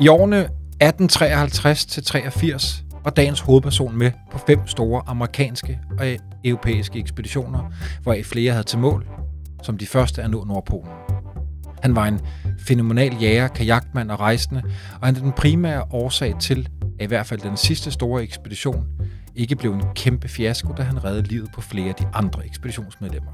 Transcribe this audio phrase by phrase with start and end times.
[0.00, 6.06] I årene 1853 til 83 var dagens hovedperson med på fem store amerikanske og
[6.44, 9.06] europæiske ekspeditioner, hvoraf flere havde til mål,
[9.62, 10.92] som de første at nå Nordpolen.
[11.82, 12.20] Han var en
[12.58, 14.62] fænomenal jæger, kajakmand og rejsende,
[15.00, 18.86] og han er den primære årsag til, at i hvert fald den sidste store ekspedition
[19.36, 23.32] ikke blev en kæmpe fiasko, da han reddede livet på flere af de andre ekspeditionsmedlemmer.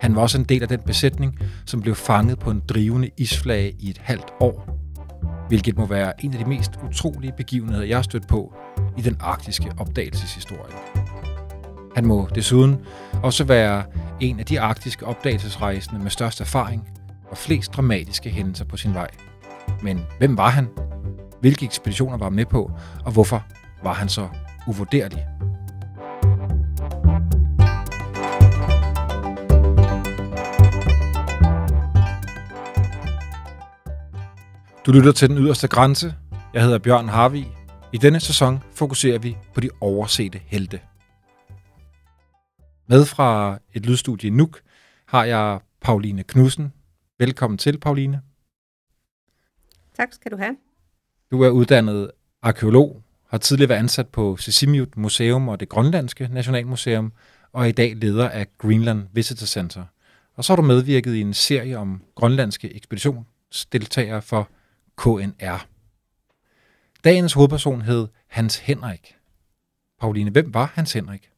[0.00, 3.72] Han var også en del af den besætning, som blev fanget på en drivende isflage
[3.78, 4.85] i et halvt år,
[5.48, 8.54] hvilket må være en af de mest utrolige begivenheder, jeg har stødt på
[8.98, 10.74] i den arktiske opdagelseshistorie.
[11.94, 12.76] Han må desuden
[13.22, 13.84] også være
[14.20, 16.88] en af de arktiske opdagelsesrejsende med størst erfaring
[17.30, 19.10] og flest dramatiske hændelser på sin vej.
[19.82, 20.68] Men hvem var han?
[21.40, 22.70] Hvilke ekspeditioner var han med på?
[23.04, 23.44] Og hvorfor
[23.82, 24.28] var han så
[24.66, 25.26] uvurderlig?
[34.86, 36.14] Du lytter til Den Yderste Grænse.
[36.54, 37.46] Jeg hedder Bjørn Harvi.
[37.92, 40.80] I denne sæson fokuserer vi på de oversete helte.
[42.86, 44.60] Med fra et lydstudie i Nuuk
[45.06, 46.72] har jeg Pauline Knudsen.
[47.18, 48.20] Velkommen til, Pauline.
[49.96, 50.56] Tak skal du have.
[51.30, 52.10] Du er uddannet
[52.42, 57.12] arkeolog, har tidligere været ansat på Sisimiut Museum og det Grønlandske Nationalmuseum,
[57.52, 59.84] og er i dag leder af Greenland Visitor Center.
[60.34, 64.48] Og så har du medvirket i en serie om grønlandske ekspeditionsdeltagere for
[64.96, 65.66] KNR.
[67.04, 69.16] Dagens hovedperson hed Hans Henrik.
[70.00, 71.30] Pauline, hvem var Hans Henrik?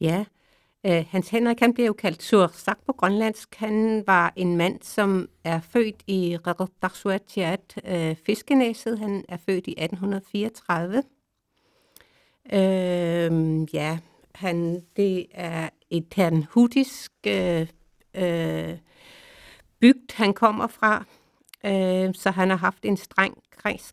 [0.00, 0.24] Ja,
[0.86, 3.54] øh, Hans Henrik han blev jo kaldt Sursak på grønlandsk.
[3.54, 8.98] Han var en mand, som er født i Rarabdaksuatiat, øh, Fiskenæset.
[8.98, 11.02] Han er født i 1834.
[12.52, 13.98] Øh, ja,
[14.34, 17.66] han, det er et ternhutisk øh,
[18.14, 18.78] øh,
[19.80, 21.04] bygd, han kommer fra.
[21.66, 23.38] Øh, så han har haft en streng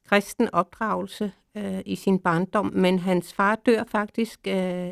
[0.09, 4.89] kristen opdragelse øh, i sin barndom, men hans far dør faktisk øh,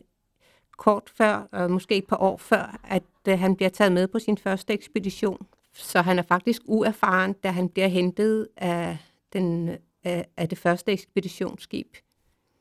[0.78, 4.19] kort før, øh, måske et par år før, at øh, han bliver taget med på
[4.19, 5.47] sin første ekspedition.
[5.73, 8.97] Så han er faktisk uerfaren, da han bliver hentet af,
[9.34, 9.69] den,
[10.07, 11.88] øh, af det første ekspeditionsskib.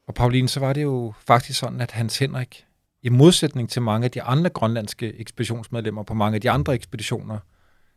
[0.06, 2.66] Og Pauline, så var det jo faktisk sådan, at Hans Henrik,
[3.02, 7.38] i modsætning til mange af de andre grønlandske ekspeditionsmedlemmer på mange af de andre ekspeditioner,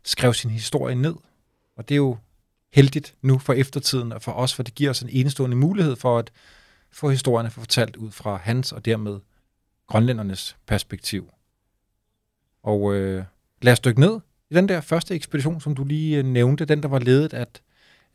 [0.04, 1.14] skrev sin historie ned.
[1.76, 2.16] Og det er jo
[2.72, 6.18] heldigt nu for eftertiden og for os, for det giver os en enestående mulighed for
[6.18, 6.30] at
[6.90, 9.20] få historierne fortalt ud fra hans og dermed
[9.86, 11.30] grønlændernes perspektiv.
[12.62, 13.24] Og øh,
[13.62, 14.20] lad os dykke ned
[14.50, 17.46] i den der første ekspedition, som du lige øh, nævnte, den der var ledet af,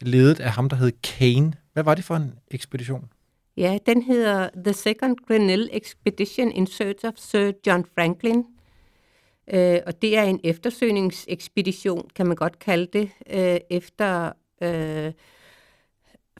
[0.02, 1.54] ledet af ham, der hed Kane.
[1.74, 3.10] Hvad var det for en ekspedition?
[3.58, 8.46] Ja, den hedder The Second Grinnell Expedition in Search of Sir John Franklin–
[9.54, 14.32] Øh, og det er en eftersøgningsekspedition, kan man godt kalde det, øh, efter
[14.62, 15.14] øh,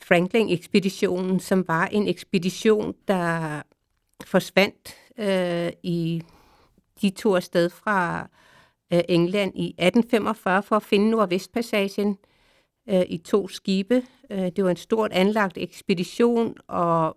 [0.02, 3.62] Franklin-ekspeditionen, som var en ekspedition, der
[4.26, 6.24] forsvandt øh, i
[7.02, 8.30] de to afsted fra
[8.94, 12.18] øh, England i 1845 for at finde Nordvestpassagen
[12.90, 14.04] øh, i to skibe.
[14.30, 17.16] Øh, det var en stort anlagt ekspedition, og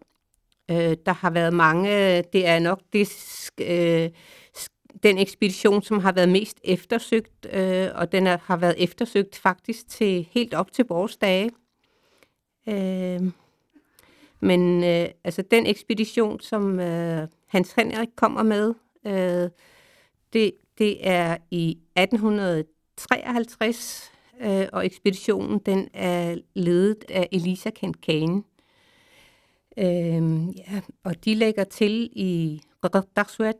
[0.70, 3.08] øh, der har været mange, det er nok det
[3.60, 4.10] øh,
[5.02, 9.88] den ekspedition, som har været mest eftersøgt, øh, og den er, har været eftersøgt faktisk
[9.88, 11.50] til helt op til vores dage.
[12.68, 13.20] Øh,
[14.40, 18.74] men øh, altså den ekspedition, som øh, Hans Henrik kommer med,
[19.06, 19.50] øh,
[20.32, 28.42] det, det er i 1853, øh, og ekspeditionen den er ledet af Elisa Kent Kane.
[29.78, 33.52] Øh, ja, og de lægger til i Radarsua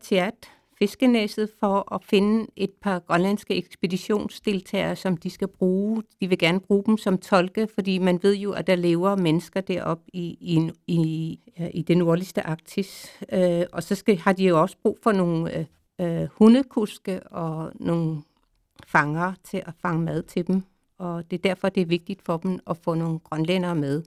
[0.79, 6.03] Fiskenæsset for at finde et par grønlandske ekspeditionsdeltagere, som de skal bruge.
[6.21, 9.61] De vil gerne bruge dem som tolke, fordi man ved jo, at der lever mennesker
[9.61, 11.39] deroppe i, i, i,
[11.75, 13.13] i det nordligste Arktis.
[13.33, 15.65] Øh, og så skal, har de jo også brug for nogle øh,
[16.01, 18.23] øh hundekuske og nogle
[18.87, 20.63] fanger til at fange mad til dem.
[20.99, 24.03] Og det er derfor, det er vigtigt for dem at få nogle grønlændere med.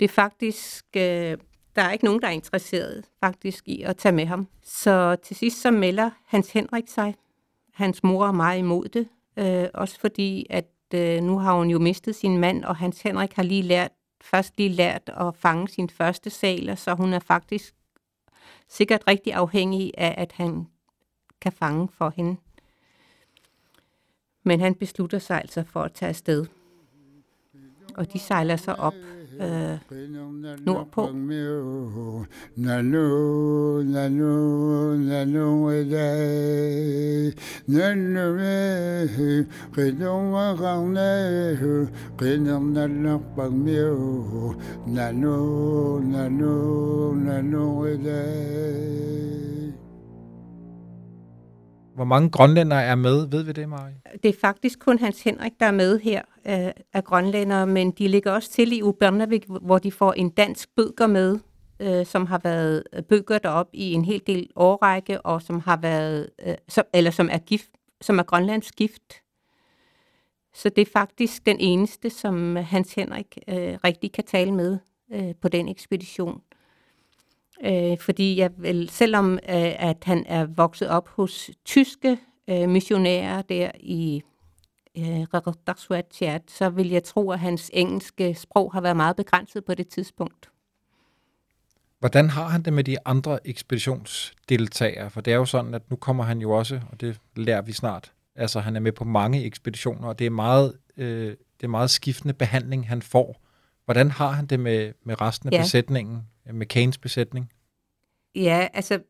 [0.00, 0.86] Det er faktisk...
[0.96, 1.36] Øh,
[1.76, 4.48] der er ikke nogen, der er interesseret faktisk i at tage med ham.
[4.62, 7.14] Så til sidst så melder Hans Henrik sig.
[7.74, 9.08] Hans mor er meget imod det.
[9.36, 13.32] Øh, også fordi, at øh, nu har hun jo mistet sin mand, og Hans Henrik
[13.32, 17.74] har lige lært, først lige lært at fange sin første saler, så hun er faktisk
[18.68, 20.66] sikkert rigtig afhængig af, at han
[21.40, 22.36] kan fange for hende.
[24.42, 26.46] Men han beslutter sig altså for at tage afsted.
[27.94, 28.94] Og de sejler så op
[29.38, 29.78] Ờ.
[30.66, 31.10] nụ phúc.
[32.56, 37.32] nanu nanu nanu đây.
[37.66, 39.06] Nanu mê
[39.76, 41.54] khi đông hoa khang nê
[42.18, 44.24] khi đông nanu bằng miêu
[44.86, 49.45] nanu nanu nanu đây.
[51.96, 53.26] Hvor mange grønlændere er med?
[53.26, 53.94] Ved vi det, Marie?
[54.22, 58.08] Det er faktisk kun Hans Henrik, der er med her øh, af grønlændere, men de
[58.08, 61.38] ligger også til i Ubernavik, hvor de får en dansk bøger med,
[61.80, 65.76] øh, som har været øh, bøger derop i en hel del årrække, og som har
[65.76, 67.70] været, øh, som, eller som er gift,
[68.00, 69.14] som er Grønlands gift.
[70.54, 74.78] Så det er faktisk den eneste, som Hans Henrik øh, rigtig kan tale med
[75.12, 76.40] øh, på den ekspedition.
[77.64, 82.18] Øh, fordi jeg vil, selvom øh, at han er vokset op hos tyske
[82.50, 84.22] øh, missionærer der i
[84.98, 85.26] øh,
[86.48, 90.50] så vil jeg tro, at hans engelske sprog har været meget begrænset på det tidspunkt.
[91.98, 95.10] Hvordan har han det med de andre ekspeditionsdeltagere?
[95.10, 97.72] For det er jo sådan, at nu kommer han jo også, og det lærer vi
[97.72, 101.68] snart, altså han er med på mange ekspeditioner, og det er meget, øh, det er
[101.68, 103.45] meget skiftende behandling, han får.
[103.86, 105.62] Hvordan har han det med, med resten af ja.
[105.62, 106.22] besætningen,
[106.52, 107.52] med Kanes besætning?
[108.34, 109.00] Ja, altså,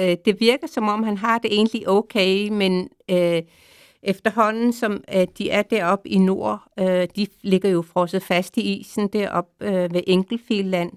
[0.00, 3.42] øh, det virker som om, han har det egentlig okay, men øh,
[4.02, 8.60] efterhånden, som øh, de er deroppe i nord, øh, de ligger jo frosset fast i
[8.60, 10.92] isen deroppe øh, ved Enkelfieldland,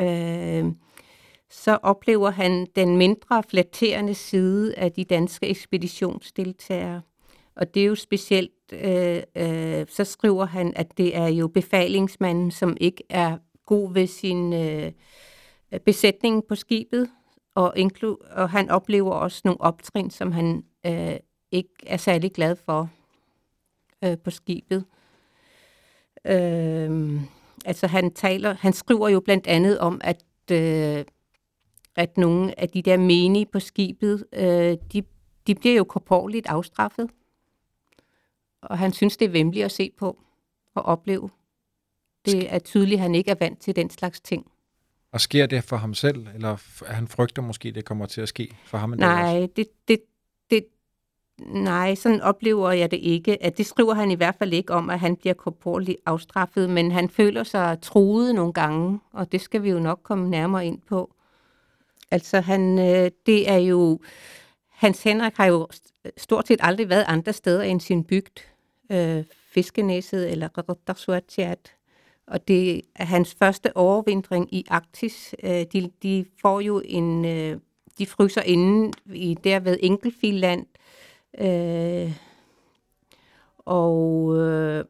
[0.00, 0.72] øh,
[1.50, 7.02] så oplever han den mindre flatterende side af de danske ekspeditionsdeltagere.
[7.56, 12.50] Og det er jo specielt, øh, øh, så skriver han, at det er jo befalingsmanden,
[12.50, 14.92] som ikke er god ved sin øh,
[15.84, 17.10] besætning på skibet,
[17.54, 21.16] og, inklu- og han oplever også nogle optrin, som han øh,
[21.50, 22.90] ikke er særlig glad for
[24.04, 24.84] øh, på skibet.
[26.24, 27.20] Øh,
[27.64, 31.04] altså han taler, han skriver jo blandt andet om, at øh,
[31.96, 35.02] at nogle af de der menige på skibet, øh, de,
[35.46, 37.10] de bliver jo korporligt afstraffet.
[38.62, 40.18] Og han synes, det er vemmeligt at se på
[40.74, 41.30] og opleve.
[42.26, 44.46] Det er tydeligt, at han ikke er vant til den slags ting.
[45.12, 46.56] Og sker det for ham selv, eller
[46.86, 48.90] han frygter måske, det kommer til at ske for ham?
[48.90, 49.98] Nej, det, det,
[50.50, 50.64] det,
[51.46, 53.42] nej, sådan oplever jeg det ikke.
[53.42, 56.92] At det skriver han i hvert fald ikke om, at han bliver korporligt afstraffet, men
[56.92, 60.80] han føler sig truet nogle gange, og det skal vi jo nok komme nærmere ind
[60.88, 61.14] på.
[62.10, 64.00] Altså, han, øh, det er jo...
[64.70, 65.68] Hans Henrik har jo
[66.16, 68.51] stort set aldrig været andre steder end sin bygd.
[68.92, 69.24] Øh,
[69.54, 71.74] Fiskenæsset eller Radarswatchat.
[72.26, 75.34] Og det er hans første overvintring i Arktis.
[75.42, 77.24] Øh, de, de får jo en...
[77.24, 77.58] Øh,
[77.98, 80.64] de fryser inde i derved ved
[81.38, 82.12] Øh,
[83.58, 84.84] og øh,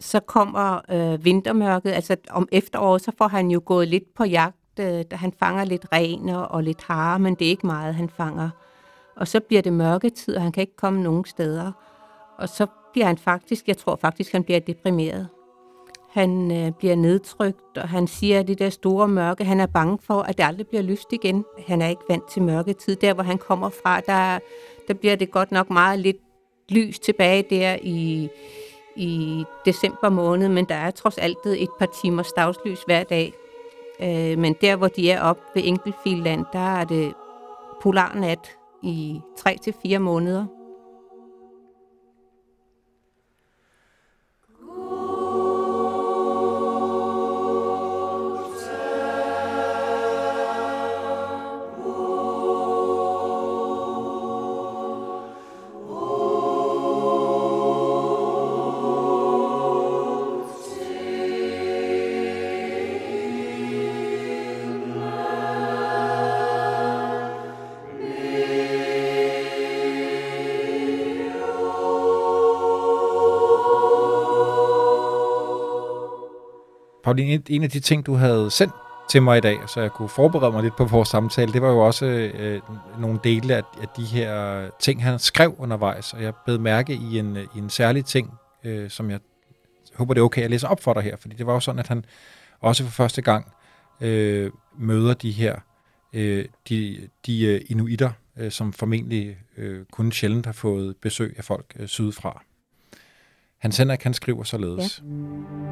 [0.00, 1.90] så kommer øh, vintermørket.
[1.90, 5.86] Altså om efteråret, så får han jo gået lidt på jagt øh, han fanger lidt
[5.92, 8.50] rener og lidt hare, men det er ikke meget, han fanger.
[9.16, 11.72] Og så bliver det mørketid, og han kan ikke komme nogen steder.
[12.38, 15.28] Og så bliver han faktisk, jeg tror faktisk, han bliver deprimeret.
[16.08, 19.98] Han øh, bliver nedtrykt, og han siger, at det der store mørke, han er bange
[20.02, 21.44] for, at det aldrig bliver lyst igen.
[21.66, 22.96] Han er ikke vant til mørketid.
[22.96, 24.38] Der, hvor han kommer fra, der,
[24.88, 26.16] der bliver det godt nok meget lidt
[26.68, 28.28] lys tilbage der i,
[28.96, 33.32] i december måned, men der er trods alt et par timers dagslys hver dag.
[34.00, 37.14] Øh, men der, hvor de er oppe ved Enkelfieldland, der er det
[37.82, 38.50] polarnat
[38.82, 40.46] i 3 til 4 måneder.
[77.18, 78.74] Pauline, en af de ting, du havde sendt
[79.10, 81.68] til mig i dag, så jeg kunne forberede mig lidt på vores samtale, det var
[81.68, 82.60] jo også øh,
[82.98, 87.18] nogle dele af, af de her ting, han skrev undervejs, og jeg blev mærke i
[87.18, 88.34] en, øh, i en særlig ting,
[88.64, 89.20] øh, som jeg
[89.94, 91.78] håber, det er okay at læse op for dig her, fordi det var jo sådan,
[91.78, 92.04] at han
[92.60, 93.52] også for første gang
[94.00, 95.56] øh, møder de her
[96.12, 101.44] øh, de, de øh, inuitter, øh, som formentlig øh, kun sjældent har fået besøg af
[101.44, 102.42] folk øh, sydfra.
[103.58, 105.02] Hans Henrik, han skriver således.
[105.04, 105.68] Ja.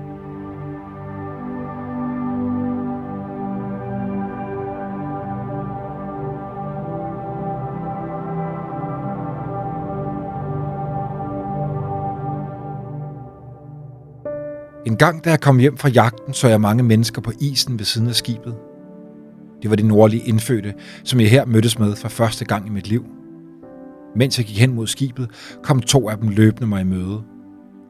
[14.86, 17.84] En gang, da jeg kom hjem fra jagten, så jeg mange mennesker på isen ved
[17.84, 18.54] siden af skibet.
[19.62, 20.74] Det var de nordlige indfødte,
[21.04, 23.04] som jeg her mødtes med for første gang i mit liv.
[24.16, 25.30] Mens jeg gik hen mod skibet,
[25.62, 27.22] kom to af dem løbende mig i møde.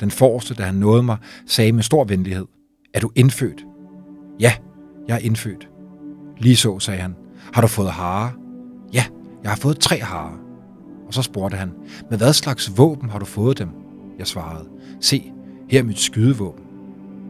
[0.00, 2.46] Den forreste, da han nåede mig, sagde med stor venlighed,
[2.94, 3.64] Er du indfødt?
[4.40, 4.52] Ja,
[5.08, 5.68] jeg er indfødt.
[6.38, 7.14] Lige så, sagde han.
[7.52, 8.32] Har du fået hare?
[8.92, 9.04] Ja,
[9.42, 10.32] jeg har fået tre hare.
[11.06, 11.72] Og så spurgte han,
[12.10, 13.68] med hvad slags våben har du fået dem?
[14.18, 14.68] Jeg svarede,
[15.00, 15.32] se,
[15.70, 16.65] her er mit skydevåben.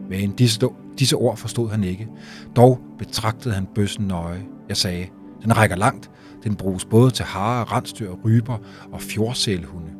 [0.09, 0.59] Men disse,
[0.99, 2.07] disse ord forstod han ikke.
[2.55, 4.45] Dog betragtede han bøssen nøje.
[4.69, 5.07] Jeg sagde,
[5.43, 6.11] den rækker langt.
[6.43, 8.57] Den bruges både til harer, rensdyr, ryber
[8.91, 9.91] og fjordsælhunde.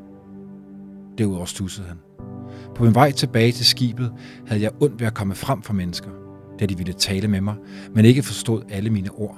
[1.18, 1.98] Derudover stussede han.
[2.76, 4.14] På min vej tilbage til skibet
[4.48, 6.10] havde jeg ondt ved at komme frem for mennesker,
[6.60, 7.56] da de ville tale med mig,
[7.96, 9.38] men ikke forstod alle mine ord.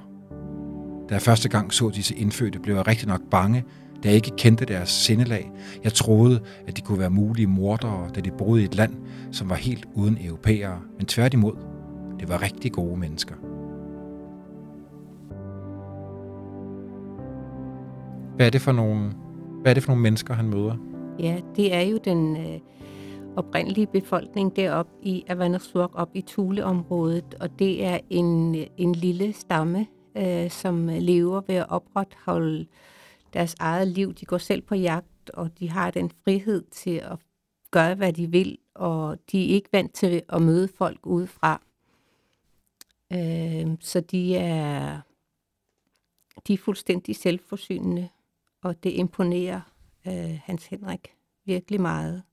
[1.10, 3.64] Da jeg første gang så disse indfødte, blev jeg rigtig nok bange,
[4.03, 5.51] da jeg ikke kendte deres sindelag.
[5.84, 8.94] Jeg troede, at de kunne være mulige mordere, da de boede i et land,
[9.32, 11.53] som var helt uden europæere, men tværtimod,
[12.20, 13.36] det var rigtig gode mennesker.
[18.36, 19.12] Hvad er det for nogle,
[19.62, 20.75] hvad er det for nogle mennesker, han møder?
[21.20, 22.60] Ja, det er jo den øh,
[23.36, 29.88] oprindelige befolkning deroppe i Avanasuk, op i Thuleområdet, og det er en, en lille stamme,
[30.18, 32.65] øh, som lever ved at opretholde
[33.34, 34.14] deres eget liv.
[34.14, 37.20] De går selv på jagt, og de har den frihed til at
[37.72, 41.62] gøre, hvad de vil, og de er ikke vant til at møde folk udefra.
[43.14, 45.00] Øh, så de er,
[46.48, 48.10] de er fuldstændig selvforsynende,
[48.62, 49.62] og det imponerer
[50.08, 51.14] øh, Hans Henrik
[51.46, 52.24] virkelig meget.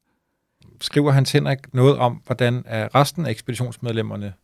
[0.81, 4.35] Skriver Hans Henrik noget om, hvordan resten af ekspeditionsmedlemmerne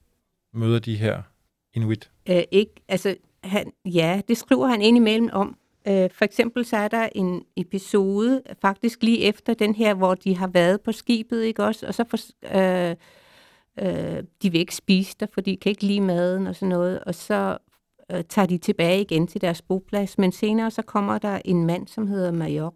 [0.52, 1.22] møder de her
[1.74, 2.10] inuit?
[2.28, 5.56] Øh, ikke, altså, han, ja, det skriver han indimellem om.
[5.88, 10.36] Øh, for eksempel så er der en episode, faktisk lige efter den her, hvor de
[10.36, 11.86] har været på skibet, ikke også?
[11.86, 12.18] Og så for,
[12.56, 12.96] øh,
[13.78, 17.00] øh, de vil ikke spise der, for de kan ikke lide maden og sådan noget.
[17.00, 17.58] Og så
[18.12, 20.18] øh, tager de tilbage igen til deres boplads.
[20.18, 22.74] Men senere så kommer der en mand, som hedder Major,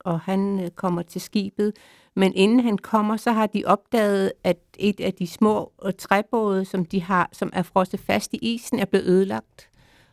[0.00, 1.76] og han øh, kommer til skibet.
[2.16, 6.64] Men inden han kommer, så har de opdaget, at et af de små øh, træbåde,
[6.64, 9.68] som de har, som er frosset fast i isen, er blevet ødelagt.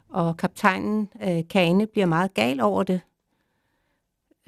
[0.09, 3.01] Og kaptajnen, øh, Kane, bliver meget gal over det.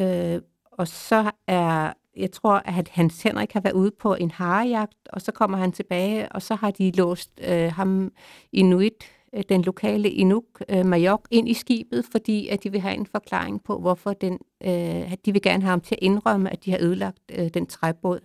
[0.01, 0.41] Øh,
[0.71, 5.21] og så er, jeg tror, at Hans Henrik har været ude på en harejagt, og
[5.21, 8.11] så kommer han tilbage, og så har de låst øh, ham
[8.51, 8.93] Inuit,
[9.33, 13.05] øh, den lokale Inuk øh, Majok, ind i skibet, fordi at de vil have en
[13.05, 16.65] forklaring på, hvorfor den, øh, at de vil gerne have ham til at indrømme, at
[16.65, 18.19] de har ødelagt øh, den træbåd.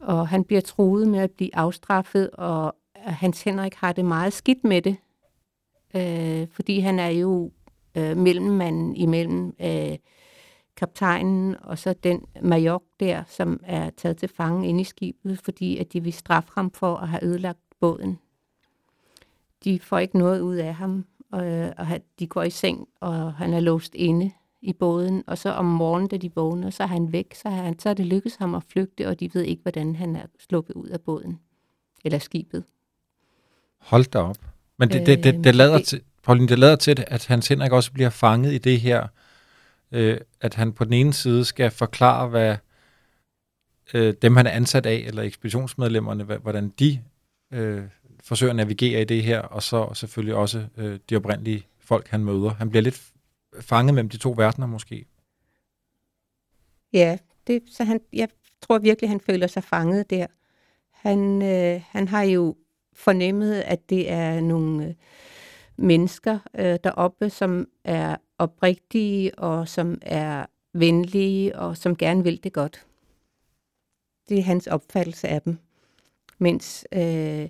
[0.00, 2.76] Og han bliver truet med at blive afstraffet, og
[3.12, 4.96] Hans Henrik har det meget skidt med det,
[5.94, 7.52] øh, fordi han er jo
[7.94, 9.96] øh, mellemmanden imellem øh,
[10.76, 15.78] kaptajnen og så den majok der, som er taget til fange inde i skibet, fordi
[15.78, 18.18] at de vil straffe ham for at have ødelagt båden.
[19.64, 21.86] De får ikke noget ud af ham, og, øh, og
[22.18, 26.08] de går i seng, og han er låst inde i båden, og så om morgenen,
[26.08, 28.54] da de vågner, så er han væk, så, er, han, så er det lykkedes ham
[28.54, 31.40] at flygte, og de ved ikke, hvordan han er sluppet ud af båden,
[32.04, 32.64] eller skibet.
[33.80, 34.36] Hold da op.
[34.76, 37.92] Men det, det, det, det, lader til, Pauline, det lader til, at Hans Henrik også
[37.92, 39.06] bliver fanget i det her,
[39.92, 42.56] øh, at han på den ene side skal forklare, hvad
[43.94, 47.02] øh, dem, han er ansat af, eller ekspeditionsmedlemmerne, hvordan de
[47.52, 47.82] øh,
[48.24, 52.24] forsøger at navigere i det her, og så selvfølgelig også øh, de oprindelige folk, han
[52.24, 52.50] møder.
[52.50, 53.02] Han bliver lidt
[53.60, 55.06] fanget mellem de to verdener måske.
[56.92, 58.28] Ja, det, så han, jeg
[58.62, 60.26] tror virkelig, han føler sig fanget der.
[60.90, 62.56] Han, øh, han har jo
[62.98, 64.94] fornemmet, at det er nogle øh,
[65.76, 72.52] mennesker øh, deroppe, som er oprigtige og som er venlige og som gerne vil det
[72.52, 72.86] godt.
[74.28, 75.58] Det er hans opfattelse af dem.
[76.38, 77.48] Mens øh,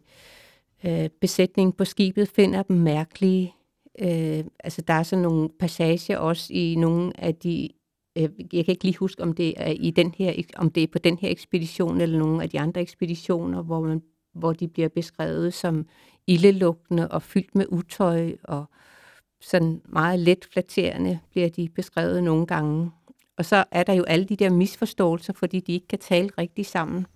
[0.85, 3.55] øh, besætningen på skibet finder dem mærkelige.
[3.99, 7.69] Øh, altså der er sådan nogle passager også i nogle af de
[8.19, 10.87] øh, jeg kan ikke lige huske, om det er i den her, om det er
[10.87, 14.02] på den her ekspedition eller nogle af de andre ekspeditioner, hvor man
[14.38, 15.87] hvor de bliver beskrevet som
[16.26, 18.64] ildelugtende og fyldt med utøj, og
[19.40, 22.90] sådan meget let flatterende bliver de beskrevet nogle gange.
[23.37, 26.66] Og så er der jo alle de der misforståelser, fordi de ikke kan tale rigtig
[26.66, 27.07] sammen.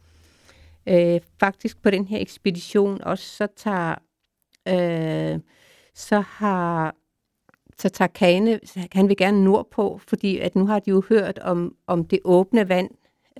[0.86, 3.94] Øh, faktisk på den her ekspedition også, så tager,
[4.68, 5.40] øh,
[5.94, 6.94] så har
[7.78, 8.60] så tager Kane,
[8.92, 12.68] han vil gerne nordpå, fordi at nu har de jo hørt om, om det åbne
[12.68, 12.90] vand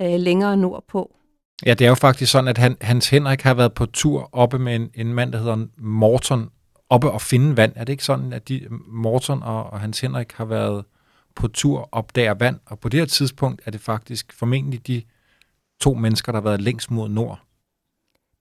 [0.03, 1.17] øh, længere nordpå.
[1.66, 4.59] Ja, det er jo faktisk sådan, at han, Hans Henrik har været på tur oppe
[4.59, 6.50] med en, en mand, der hedder Morton,
[6.88, 7.73] oppe og finde vand.
[7.76, 10.85] Er det ikke sådan, at de, Morton og, og Hans Henrik har været
[11.35, 15.02] på tur opdager vand, og på det her tidspunkt er det faktisk formentlig de
[15.81, 17.40] to mennesker, der har været længst mod nord.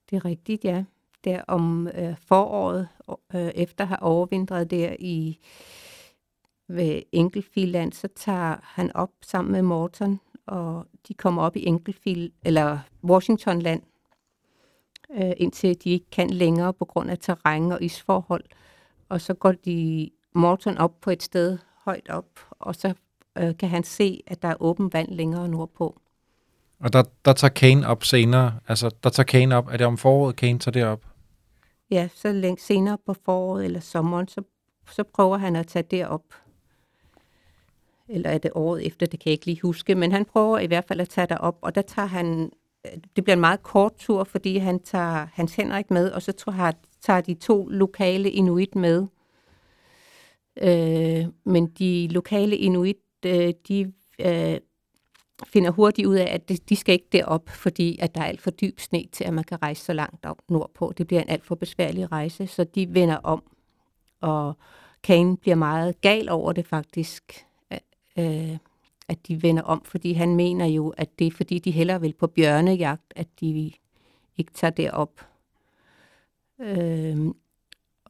[0.09, 0.83] Det er rigtigt, ja.
[1.23, 2.87] Der om øh, foråret,
[3.33, 5.39] øh, efter at have overvintret der i
[6.67, 12.31] ved Enkelfiland, så tager han op sammen med Morton, og de kommer op i Enkelfield,
[12.45, 13.81] eller Washingtonland,
[15.11, 18.43] øh, indtil de ikke kan længere på grund af terræn og isforhold.
[19.09, 22.93] Og så går de Morton op på et sted højt op, og så
[23.37, 25.99] øh, kan han se, at der er åben vand længere nordpå.
[26.79, 29.97] Og der, der tager Kane op senere, altså der tager Kane op, er det om
[29.97, 31.05] foråret, Kane tager det op?
[31.91, 34.41] Ja, så længe senere på foråret eller sommeren, så,
[34.91, 36.23] så prøver han at tage det op.
[38.11, 40.65] Eller er det året efter, det kan jeg ikke lige huske, men han prøver i
[40.65, 42.51] hvert fald at tage op, og der tager han,
[42.85, 46.31] øh, det bliver en meget kort tur, fordi han tager Hans Henrik med, og så
[46.31, 49.07] tror han tager de to lokale inuit med.
[50.61, 54.57] Øh, men de lokale inuit, øh, de øh,
[55.45, 58.51] finder hurtigt ud af, at de skal ikke derop, fordi at der er alt for
[58.51, 60.93] dyb sne til, at man kan rejse så langt op nordpå.
[60.97, 63.43] Det bliver en alt for besværlig rejse, så de vender om.
[64.21, 64.57] Og
[65.03, 67.45] Kane bliver meget gal over det faktisk,
[68.17, 68.57] øh,
[69.07, 72.13] at de vender om, fordi han mener jo, at det er fordi, de hellere vil
[72.13, 73.71] på bjørnejagt, at de
[74.37, 75.25] ikke tager derop.
[76.59, 77.17] Øh,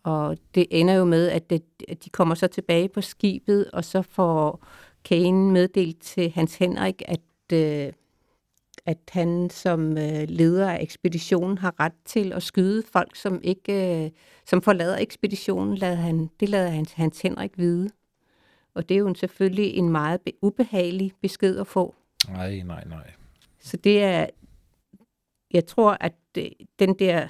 [0.03, 3.85] og det ender jo med, at, det, at de kommer så tilbage på skibet, og
[3.85, 4.65] så får
[5.03, 7.93] Kane meddelt til Hans Henrik, at, øh,
[8.85, 14.05] at han som øh, leder af ekspeditionen har ret til at skyde folk, som ikke
[14.05, 14.11] øh,
[14.45, 15.75] som forlader ekspeditionen.
[15.75, 17.89] Lader han, det lader Hans, Hans Henrik vide.
[18.73, 21.95] Og det er jo selvfølgelig en meget ubehagelig besked at få.
[22.29, 23.11] Nej, nej, nej.
[23.59, 24.27] Så det er,
[25.51, 26.13] jeg tror, at
[26.79, 27.27] den der,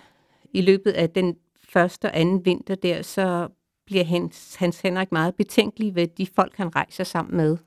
[0.53, 1.37] i løbet af den
[1.69, 3.47] første og anden vinter der, så
[3.85, 7.57] bliver Hans, Hans Henrik meget betænkelig ved de folk, han rejser sammen med.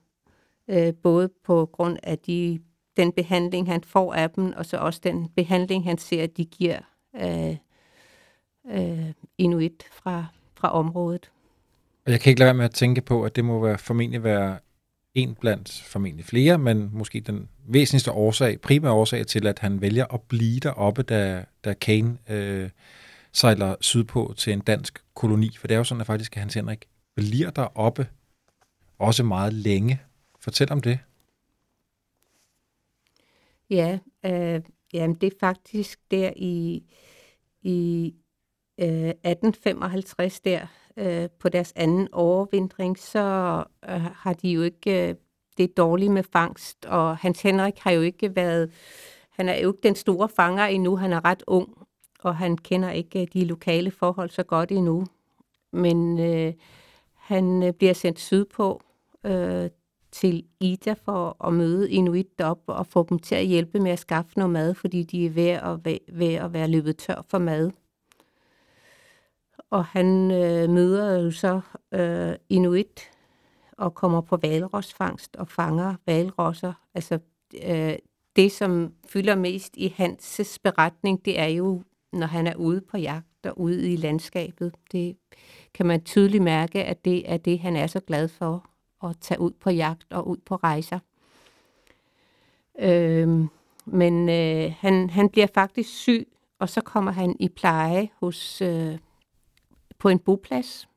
[0.69, 2.61] Øh, både på grund af de,
[2.97, 6.79] den behandling, han får af dem, og så også den behandling, han ser, de giver
[7.15, 7.57] øh,
[8.67, 11.31] øh, inuit fra, fra området.
[12.07, 14.25] Og jeg kan ikke lade være med at tænke på, at det må være, formentlig
[14.25, 14.59] være
[15.15, 20.15] en blandt formentlig flere, men måske den væsentligste årsag, primære årsag til, at han vælger
[20.15, 22.71] at blive deroppe, da, da Kane øh,
[23.33, 25.57] sejler sydpå til en dansk koloni.
[25.57, 28.09] For det er jo sådan, at faktisk Hans Henrik bliver deroppe
[28.99, 30.01] også meget længe.
[30.41, 30.99] Fortæl om det.
[33.71, 34.63] Ja, øh,
[34.93, 36.83] jamen det er faktisk der i,
[37.63, 38.15] i
[38.79, 43.21] øh, 1855 der, øh, på deres anden overvintring, så
[43.89, 45.15] øh, har de jo ikke øh,
[45.57, 48.73] det dårlige med fangst, og Hans Henrik har jo ikke været,
[49.31, 51.87] han er jo ikke den store fanger endnu, han er ret ung,
[52.21, 55.07] og han kender ikke øh, de lokale forhold så godt endnu.
[55.73, 56.53] Men øh,
[57.15, 58.81] han øh, bliver sendt sydpå
[59.25, 59.71] øh,
[60.13, 63.99] til Ida for at møde Inuit op og få dem til at hjælpe med at
[63.99, 67.71] skaffe noget mad, fordi de er ved at, ved at være løbet tør for mad.
[69.71, 71.61] Og han øh, møder jo så
[71.93, 73.11] øh, Inuit
[73.73, 76.73] og kommer på valrosfangst og fanger valrosser.
[76.95, 77.19] Altså
[77.65, 77.95] øh,
[78.37, 82.97] det, som fylder mest i hans beretning, det er jo når han er ude på
[82.97, 84.75] jagt og ude i landskabet.
[84.93, 85.17] Det
[85.75, 88.67] kan man tydeligt mærke, at det er det, han er så glad for,
[89.05, 90.99] at tage ud på jagt og ud på rejser.
[92.79, 93.47] Øh,
[93.85, 98.99] men øh, han, han bliver faktisk syg, og så kommer han i pleje hos øh,
[100.05, 100.89] på en boplads,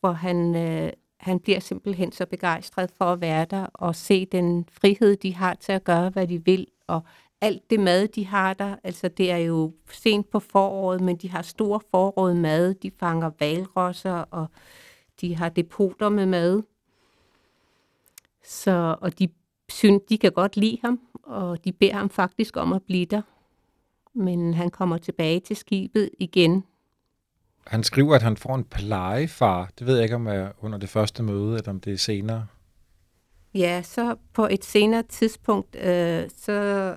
[0.00, 4.64] hvor han, øh, han bliver simpelthen så begejstret for at være der og se den
[4.72, 7.02] frihed, de har til at gøre, hvad de vil, og
[7.40, 11.30] alt det mad, de har der, altså det er jo sent på foråret, men de
[11.30, 14.46] har stor foråret mad, de fanger valrosser, og
[15.20, 16.62] de har depoter med mad.
[18.44, 19.28] Så, og de
[19.68, 23.22] synes, de kan godt lide ham, og de beder ham faktisk om at blive der.
[24.14, 26.64] Men han kommer tilbage til skibet igen.
[27.66, 29.70] Han skriver, at han får en plejefar.
[29.78, 31.98] Det ved jeg ikke, om det er under det første møde, eller om det er
[31.98, 32.46] senere.
[33.54, 36.96] Ja, så på et senere tidspunkt, øh, så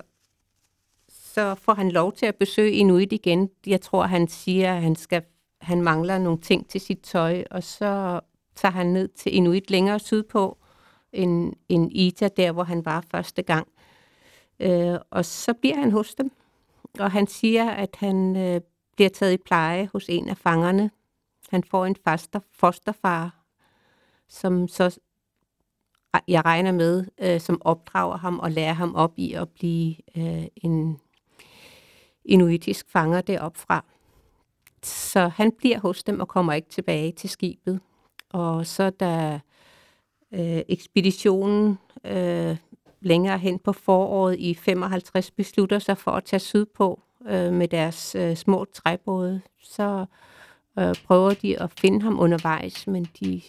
[1.38, 3.50] så får han lov til at besøge Inuit igen.
[3.66, 5.22] Jeg tror, han siger, at han, skal,
[5.60, 8.20] han mangler nogle ting til sit tøj, og så
[8.56, 10.58] tager han ned til Inuit længere sydpå,
[11.12, 13.68] end, end Ita, der hvor han var første gang.
[14.60, 16.30] Øh, og så bliver han hos dem,
[16.98, 18.60] og han siger, at han øh,
[18.98, 20.90] bliver taget i pleje hos en af fangerne.
[21.48, 23.44] Han får en faster, fosterfar,
[24.28, 24.98] som så
[26.28, 30.46] jeg regner med, øh, som opdrager ham og lærer ham op i at blive øh,
[30.56, 31.00] en
[32.24, 33.84] inuitisk fanger deroppe fra.
[34.82, 37.80] Så han bliver hos dem og kommer ikke tilbage til skibet.
[38.30, 39.40] Og så da
[40.32, 42.56] øh, ekspeditionen øh,
[43.00, 48.14] længere hen på foråret i 55 beslutter sig for at tage sydpå øh, med deres
[48.14, 50.04] øh, små træbåde, så
[50.78, 53.42] øh, prøver de at finde ham undervejs, men de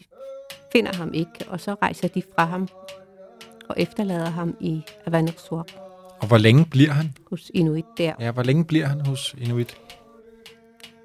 [0.72, 2.68] finder ham ikke, og så rejser de fra ham
[3.70, 5.68] og efterlader ham i Avanuksuaq
[6.20, 7.14] Og hvor længe bliver han?
[7.30, 8.14] hos Inuit der.
[8.20, 9.78] Ja, hvor længe bliver han hos Inuit?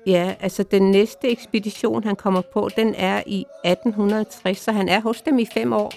[0.06, 5.00] Ja, altså den næste ekspedition, han kommer på, den er i 1860, så han er
[5.00, 5.92] hos dem i fem år.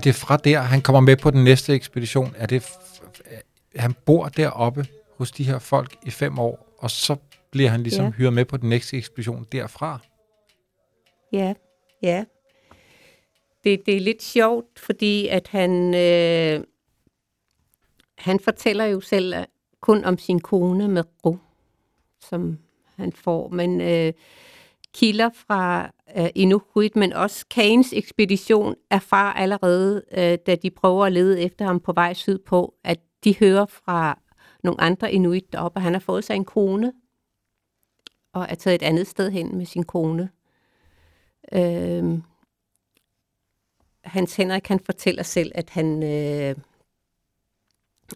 [0.00, 2.34] Det fra der, han kommer med på den næste ekspedition?
[2.36, 2.64] Er det,
[3.76, 4.86] han bor deroppe
[5.18, 7.16] hos de her folk i fem år, og så
[7.50, 8.10] bliver han ligesom Ja.
[8.10, 9.98] hyret med på den næste ekspedition derfra?
[11.32, 11.54] Ja,
[12.02, 12.24] ja.
[13.64, 16.64] Det, det er lidt sjovt, fordi at han, øh,
[18.18, 19.44] han fortæller jo selv øh,
[19.80, 21.36] kun om sin kone med ro,
[22.28, 22.58] som
[22.96, 23.48] han får.
[23.48, 24.12] Men øh,
[24.94, 31.12] kilder fra øh, Inuit, men også Kanes ekspedition, erfarer allerede, øh, da de prøver at
[31.12, 34.18] lede efter ham på vej sydpå, at de hører fra
[34.62, 36.92] nogle andre Inuit deroppe, at han har fået sig en kone,
[38.32, 40.30] og er taget et andet sted hen med sin kone.
[41.52, 42.18] Øh,
[44.04, 46.56] Hans Henrik, han fortæller selv, at han, øh,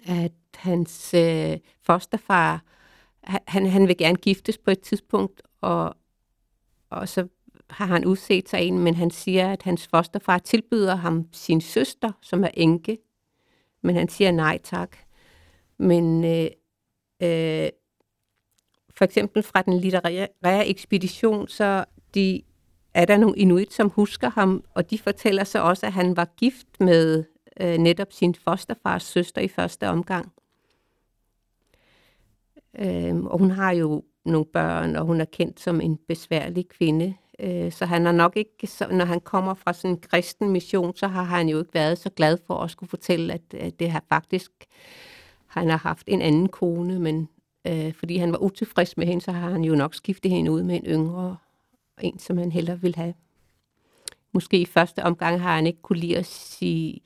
[0.06, 2.62] at hans øh, fosterfar,
[3.24, 5.96] han, han vil gerne giftes på et tidspunkt, og,
[6.94, 7.28] og så
[7.70, 12.12] har han udset sig en, men han siger, at hans fosterfar tilbyder ham sin søster,
[12.22, 12.98] som er enke,
[13.82, 14.96] men han siger nej tak.
[15.78, 16.46] Men øh,
[17.22, 17.68] øh,
[18.96, 22.42] for eksempel fra den litterære ekspedition, så de
[22.94, 26.28] er der nogle inuit, som husker ham, og de fortæller så også, at han var
[26.36, 27.24] gift med
[27.60, 30.32] øh, netop sin fosterfars søster i første omgang.
[32.78, 37.14] Øh, og hun har jo nogle børn, og hun er kendt som en besværlig kvinde.
[37.38, 40.96] Øh, så han har nok ikke, så, når han kommer fra sådan en kristen mission,
[40.96, 43.90] så har han jo ikke været så glad for at skulle fortælle, at, at det
[43.90, 44.50] har faktisk,
[45.46, 47.28] han har haft en anden kone, men
[47.66, 50.62] øh, fordi han var utilfreds med hende, så har han jo nok skiftet hende ud
[50.62, 51.36] med en yngre
[52.00, 53.14] en, som han hellere vil have.
[54.32, 57.00] Måske i første omgang har han ikke kunne lide at sige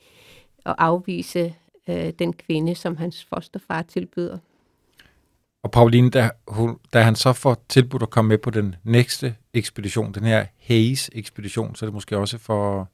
[0.64, 1.54] og afvise
[1.88, 4.38] øh, den kvinde, som hans fosterfar tilbyder.
[5.62, 9.36] Og Pauline, da, hun, da han så får tilbudt at komme med på den næste
[9.54, 12.86] ekspedition, den her Hayes-ekspedition, så er det måske også for at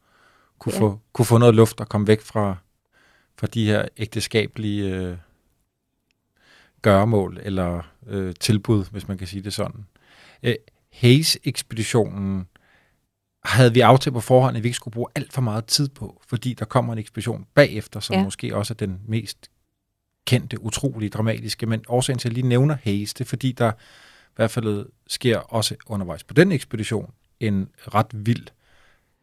[0.59, 0.81] kunne, Ja.
[0.81, 2.57] få, kunne få noget luft og komme væk fra,
[3.39, 5.17] fra de her ægteskabelige øh,
[6.83, 9.87] gøremål eller øh, tilbud, hvis man kan sige det sådan.
[10.43, 10.55] Øh,
[10.93, 12.47] Hayes-ekspeditionen
[13.45, 16.23] havde vi aftalt på forhånd, at vi ikke skulle bruge alt for meget tid på,
[16.29, 18.25] fordi der kommer en ekspedition bagefter, som ja.
[18.25, 19.51] måske også er den mest
[20.25, 23.73] kendte, utrolige, dramatiske, men årsagen til, at jeg lige nævner Hayes, det er fordi, der
[23.73, 28.47] i hvert fald sker også undervejs på den ekspedition en ret vild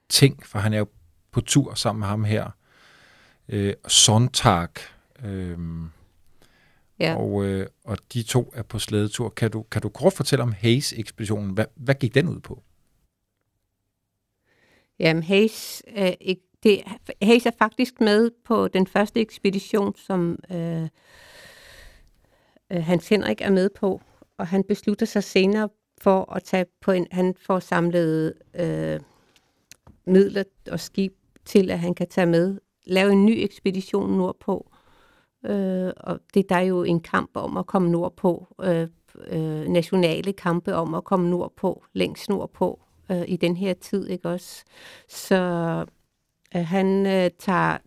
[0.10, 0.88] ting, for han er jo
[1.32, 2.50] på tur sammen med ham her,
[3.50, 4.68] øh, Sontag,
[5.24, 5.58] øh,
[7.00, 7.16] Ja.
[7.16, 9.30] og, øh, og de to er på slædetur.
[9.30, 11.52] Kan du, kan du kort fortælle om Hayes-ekspeditionen?
[11.52, 12.64] Hvad, hvad gik den ud på?
[15.00, 15.84] Jamen, Hayes,
[16.22, 16.84] ikke, det,
[17.21, 20.88] Hayes er faktisk med på den første ekspedition, som øh,
[22.71, 24.02] øh, Hans Henrik er med på,
[24.38, 25.69] og han beslutter sig senere
[26.02, 29.00] for at tage på en, han får samlet øh,
[30.06, 31.13] midler og skib
[31.45, 34.71] til, at han kan tage med, lave en ny ekspedition nordpå.
[35.45, 38.88] Øh, og det der er jo en kamp om at komme nordpå, øh,
[39.28, 42.80] øh, nationale kampe om at komme nordpå, længst nordpå
[43.12, 44.63] øh, i den her tid, ikke også?
[45.08, 45.86] Så
[46.60, 47.78] han øh, tager,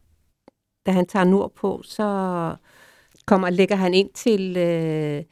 [0.87, 2.57] da han tager nordpå, så
[3.27, 5.25] kommer lægger han ind til øh,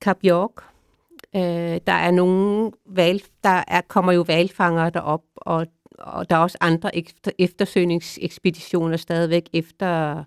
[0.00, 0.64] Kap York.
[1.36, 5.66] Øh, der er nogle val, der er, kommer jo valfangere derop, og,
[5.98, 10.24] og der er også andre efter, eftersøgningsekspeditioner stadigvæk efter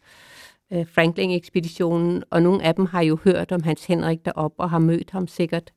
[0.74, 4.80] øh, Franklin-ekspeditionen, og nogle af dem har jo hørt om Hans Henrik derop og har
[4.80, 5.71] mødt ham sikkert,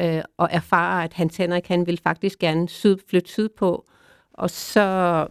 [0.00, 3.84] øh, og erfarer, at Hans Henrik han vil faktisk gerne syd, flytte sydpå,
[4.34, 5.26] og så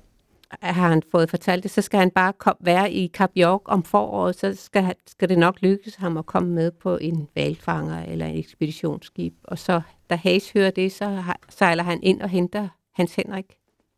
[0.61, 3.83] har han fået fortalt det, så skal han bare kom, være i Kap York om
[3.83, 8.25] foråret, så skal, skal det nok lykkes ham at komme med på en valfanger eller
[8.25, 9.33] en ekspeditionsskib.
[9.43, 13.57] Og så, da Hayes hører det, så har- sejler han ind og henter Hans Henrik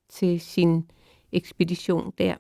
[0.09, 0.85] til sin
[1.31, 2.35] ekspedition der.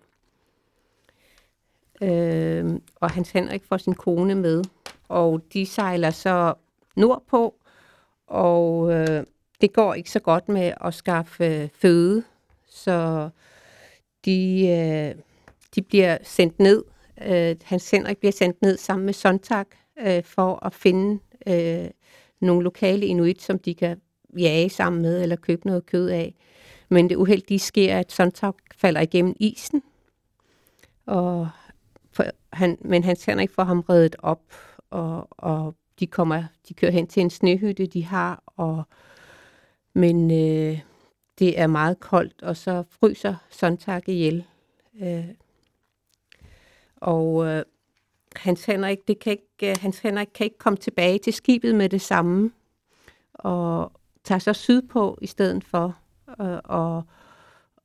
[2.01, 4.63] Øh, og Hans Henrik får sin kone med,
[5.09, 6.53] og de sejler så
[6.95, 7.55] nordpå,
[8.27, 9.23] og øh,
[9.61, 12.23] det går ikke så godt med at skaffe øh, føde,
[12.69, 13.29] så
[14.25, 15.21] de, øh,
[15.75, 16.83] de bliver sendt ned.
[17.25, 19.65] Øh, Hans Henrik bliver sendt ned sammen med Sontag
[19.99, 21.89] øh, for at finde øh,
[22.39, 24.01] nogle lokale inuit, som de kan
[24.37, 26.35] jage sammen med eller købe noget kød af.
[26.89, 29.83] Men det uheldige sker, at Sontag falder igennem isen,
[31.05, 31.49] og
[32.11, 34.41] for, han, men Hans Henrik får ham reddet op,
[34.89, 38.83] og, og de kommer, de kører hen til en snehytte, de har, og,
[39.93, 40.79] men øh,
[41.39, 44.45] det er meget koldt, og så fryser Sontag ihjel.
[45.01, 45.25] Øh,
[46.95, 47.63] og øh,
[48.35, 51.89] Hans Henrik, det kan ikke, øh, Hans Henrik kan ikke komme tilbage til skibet med
[51.89, 52.51] det samme,
[53.33, 53.91] og
[54.23, 55.97] tager så sydpå i stedet for,
[56.41, 57.03] øh, og,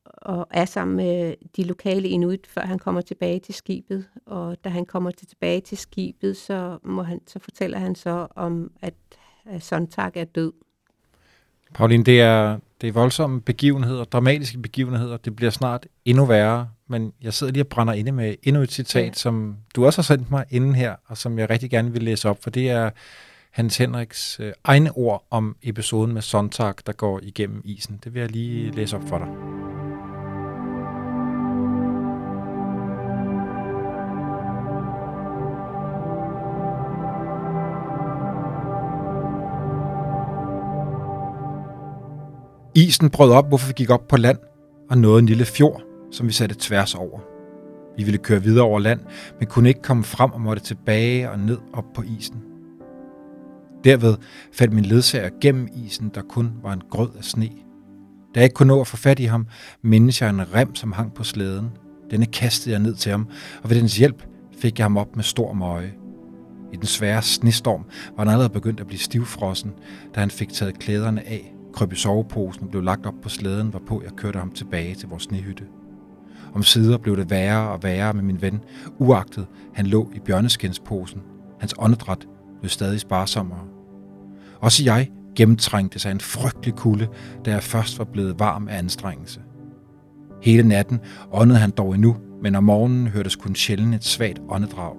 [0.05, 4.09] og er sammen med de lokale inuit, før han kommer tilbage til skibet.
[4.27, 8.71] Og da han kommer tilbage til skibet, så, må han, så fortæller han så om,
[8.83, 8.95] at,
[9.45, 10.53] at Sontag er død.
[11.75, 15.17] Pauline, det er, det er voldsomme begivenheder, dramatiske begivenheder.
[15.17, 18.73] Det bliver snart endnu værre, men jeg sidder lige og brænder inde med endnu et
[18.73, 19.13] citat, ja.
[19.13, 22.29] som du også har sendt mig inden her, og som jeg rigtig gerne vil læse
[22.29, 22.91] op, for det er
[23.51, 28.01] Hans Henriks øh, egne ord om episoden med Sontag, der går igennem isen.
[28.05, 29.66] Det vil jeg lige læse op for dig.
[42.77, 44.39] Isen brød op, hvorfor vi gik op på land
[44.91, 47.21] og nåede en lille fjord, som vi satte tværs over.
[47.97, 49.01] Vi ville køre videre over land,
[49.39, 52.43] men kunne ikke komme frem og måtte tilbage og ned op på isen.
[53.85, 54.17] Derved
[54.53, 57.49] faldt min ledsager gennem isen, der kun var en grød af sne.
[58.35, 59.47] Da jeg ikke kunne nå at få fat i ham,
[59.83, 61.71] mindes jeg en rem, som hang på slæden.
[62.11, 63.29] Denne kastede jeg ned til ham,
[63.63, 64.23] og ved dens hjælp
[64.59, 65.93] fik jeg ham op med stor møje.
[66.73, 67.85] I den svære snestorm
[68.17, 69.73] var han allerede begyndt at blive stivfrossen,
[70.15, 73.69] da han fik taget klæderne af krøb i soveposen og blev lagt op på slæden,
[73.69, 75.65] hvorpå jeg kørte ham tilbage til vores snehytte.
[76.55, 78.61] Om sider blev det værre og værre med min ven,
[78.99, 81.23] uagtet han lå i bjørneskinsposen.
[81.61, 82.27] Hans åndedræt
[82.61, 83.61] blev stadig sparsommere.
[84.61, 87.09] Også jeg gennemtrængte sig en frygtelig kulde,
[87.45, 89.41] da jeg først var blevet varm af anstrengelse.
[90.43, 91.01] Hele natten
[91.33, 94.97] åndede han dog endnu, men om morgenen hørtes kun sjældent et svagt åndedrag.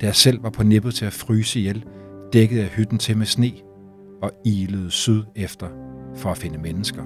[0.00, 1.84] Da jeg selv var på nippet til at fryse ihjel,
[2.32, 3.52] dækkede jeg hytten til med sne
[4.22, 5.68] og ilede syd efter
[6.14, 7.02] for at finde mennesker.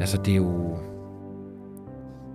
[0.00, 0.78] Altså, det er jo...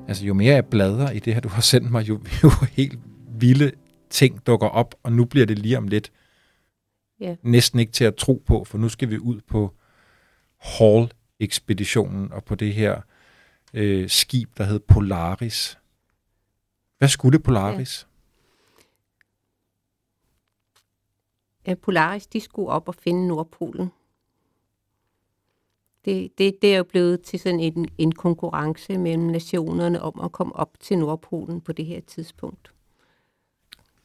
[0.08, 3.00] Altså, jo mere jeg bladrer i det her, du har sendt mig, jo, jo helt
[3.40, 3.72] vilde
[4.10, 6.12] ting dukker op, og nu bliver det lige om lidt
[7.20, 7.36] Ja.
[7.44, 9.74] næsten ikke til at tro på, for nu skal vi ud på
[10.60, 13.02] Hall-ekspeditionen og på det her
[13.74, 15.78] øh, skib, der hed Polaris.
[16.98, 18.08] Hvad skulle Polaris?
[18.10, 18.15] Ja,
[21.70, 23.92] Øh, Polaris, de skulle op og finde Nordpolen.
[26.06, 30.32] Det, det, det er jo blevet til sådan en, en konkurrence mellem nationerne om at
[30.32, 32.72] komme op til Nordpolen på det her tidspunkt.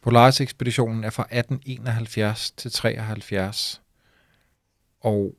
[0.01, 3.83] Polaris-ekspeditionen er fra 1871 til 73,
[5.01, 5.35] og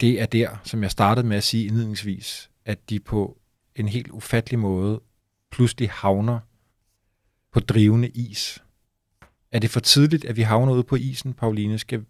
[0.00, 3.38] det er der, som jeg startede med at sige indledningsvis, at de på
[3.74, 5.00] en helt ufattelig måde
[5.50, 6.40] pludselig havner
[7.52, 8.62] på drivende is.
[9.52, 11.78] Er det for tidligt, at vi havner ude på isen, Pauline?
[11.78, 12.04] Skal,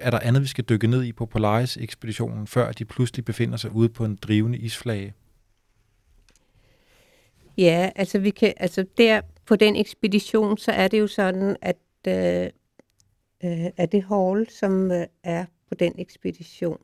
[0.00, 3.72] er der andet, vi skal dykke ned i på Polaris-ekspeditionen, før de pludselig befinder sig
[3.72, 5.14] ude på en drivende isflage?
[7.58, 11.76] Ja, altså vi kan, altså der på den ekspedition, så er det jo sådan, at,
[12.08, 12.46] øh,
[13.44, 16.78] øh, at det Hall, som øh, er på den ekspedition,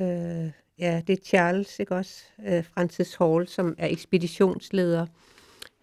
[0.00, 2.24] øh, ja, det er Charles, ikke også?
[2.46, 5.06] Øh, Francis Hall, som er ekspeditionsleder.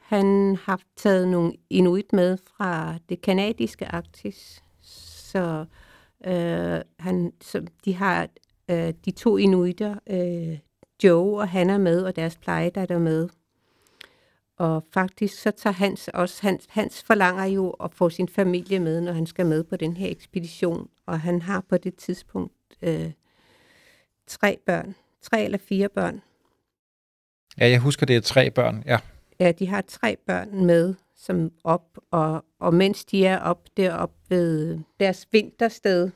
[0.07, 5.65] Han har taget nogle inuit med fra det kanadiske Arktis, så
[6.25, 8.27] øh, han, så de har
[8.69, 10.59] øh, de to inuiter, øh,
[11.03, 13.29] Joe og Hannah med, og deres plejedatter med.
[14.57, 19.01] Og faktisk så tager Hans også, Hans, Hans forlanger jo at få sin familie med,
[19.01, 20.89] når han skal med på den her ekspedition.
[21.05, 23.11] Og han har på det tidspunkt øh,
[24.27, 26.21] tre børn, tre eller fire børn.
[27.59, 28.83] Ja, jeg husker, det er tre børn.
[28.85, 28.99] Ja.
[29.39, 34.11] Ja, de har tre børn med, som op, og, og mens de er op derop
[34.29, 36.09] ved deres vintersted,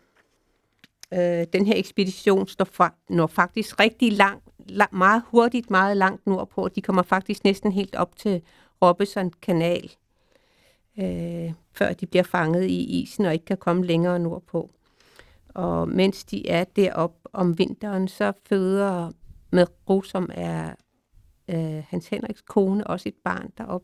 [1.14, 6.28] øh, den her ekspedition står fra, når faktisk rigtig langt, lang, meget hurtigt, meget langt
[6.28, 6.68] nordpå.
[6.68, 8.42] De kommer faktisk næsten helt op til
[8.82, 9.92] Robinson kanal,
[11.00, 14.70] øh, før de bliver fanget i isen og ikke kan komme længere nordpå.
[15.54, 19.12] Og mens de er derop om vinteren, så føder
[19.52, 20.74] med Ro, som er
[21.48, 23.84] øh, Hans Henriks kone, også et barn derop.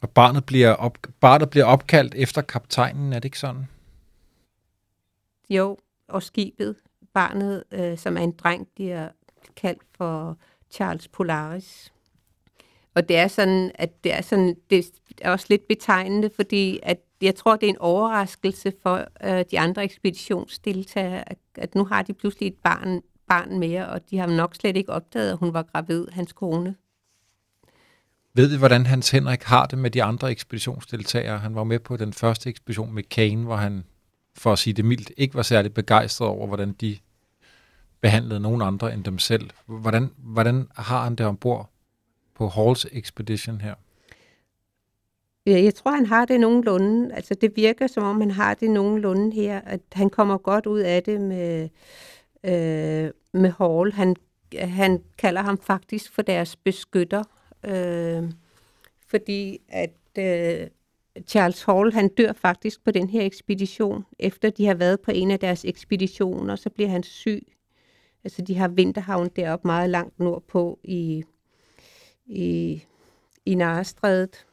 [0.00, 3.68] Og barnet bliver, op, barnet bliver opkaldt efter kaptajnen, er det ikke sådan?
[5.50, 5.78] Jo,
[6.08, 6.76] og skibet
[7.14, 9.08] barnet, øh, som er en dreng, bliver
[9.56, 10.38] kaldt for
[10.70, 11.92] Charles Polaris.
[12.94, 14.86] Og det er sådan, at det er sådan, det
[15.20, 19.60] er også lidt betegnende, fordi at jeg tror, det er en overraskelse for øh, de
[19.60, 24.26] andre ekspeditionsdeltagere, at, at nu har de pludselig et barn, barn mere, og de har
[24.26, 26.74] nok slet ikke opdaget, at hun var gravid, hans kone.
[28.36, 31.38] Ved vi, hvordan Hans Henrik har det med de andre ekspeditionsdeltagere?
[31.38, 33.84] Han var med på den første ekspedition med Kane, hvor han,
[34.36, 36.98] for at sige det mildt, ikke var særlig begejstret over, hvordan de
[38.00, 39.50] behandlede nogen andre end dem selv.
[39.66, 41.70] Hvordan, hvordan har han det ombord
[42.34, 43.74] på Halls Expedition her?
[45.46, 47.14] Ja, jeg tror, han har det nogenlunde.
[47.14, 49.60] Altså, det virker, som om han har det nogenlunde her.
[49.60, 51.68] At han kommer godt ud af det med,
[52.44, 53.92] øh, med Hall.
[53.92, 54.16] Han,
[54.58, 57.22] han kalder ham faktisk for deres beskytter.
[57.64, 58.32] Øh,
[59.06, 60.66] fordi at øh,
[61.26, 64.04] Charles Hall, han dør faktisk på den her ekspedition.
[64.18, 67.46] Efter de har været på en af deres ekspeditioner, så bliver han syg.
[68.24, 71.24] Altså, de har vinterhavn deroppe meget langt nordpå i,
[72.26, 72.82] i,
[73.46, 74.46] i Narestrædet.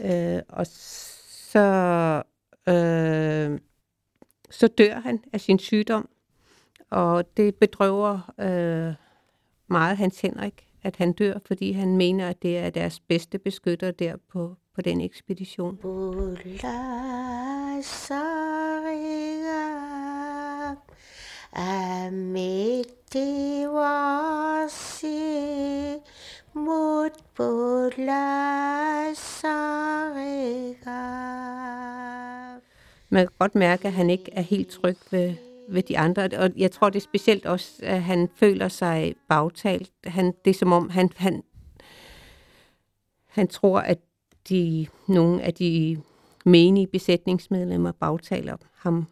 [0.00, 2.22] Øh, og så,
[2.68, 3.58] øh,
[4.50, 6.08] så dør han af sin sygdom,
[6.90, 8.94] og det bedrøver øh,
[9.68, 13.90] meget Hans Henrik, at han dør, fordi han mener, at det er deres bedste beskytter
[13.90, 15.78] der på, på den ekspedition.
[33.08, 35.34] Man kan godt mærke, at han ikke er helt tryg ved,
[35.68, 36.28] ved de andre.
[36.38, 39.92] Og jeg tror, det er specielt også, at han føler sig bagtalt.
[40.04, 41.42] Han, det er som om, han, han,
[43.26, 43.98] han tror, at
[44.48, 46.02] de, nogle af de
[46.44, 49.06] menige besætningsmedlemmer bagtaler ham.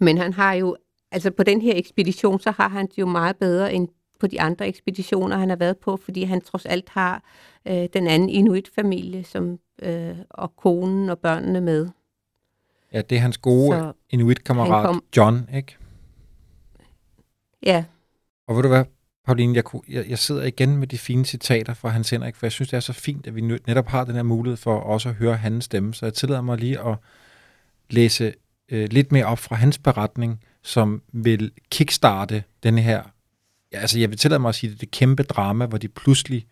[0.00, 0.76] Men han har jo,
[1.12, 3.88] altså på den her ekspedition, så har han det jo meget bedre end
[4.20, 7.22] på de andre ekspeditioner, han har været på, fordi han trods alt har
[7.68, 11.88] øh, den anden Inuit-familie som, øh, og konen og børnene med.
[12.92, 15.04] Ja, det er hans gode Så Inuit-kammerat kom...
[15.16, 15.76] John, ikke?
[17.62, 17.84] Ja.
[18.48, 18.84] Og ved du hvad,
[19.26, 22.46] Pauline, jeg, kunne, jeg, jeg sidder igen med de fine citater fra Hans Henrik, for
[22.46, 25.08] jeg synes, det er så fint, at vi netop har den her mulighed for også
[25.08, 25.94] at høre hans stemme.
[25.94, 26.96] Så jeg tillader mig lige at
[27.90, 28.34] læse
[28.68, 33.02] øh, lidt mere op fra hans beretning, som vil kickstarte den her
[33.72, 36.46] ja, altså jeg vil tillade mig at sige, det, det kæmpe drama, hvor de pludselig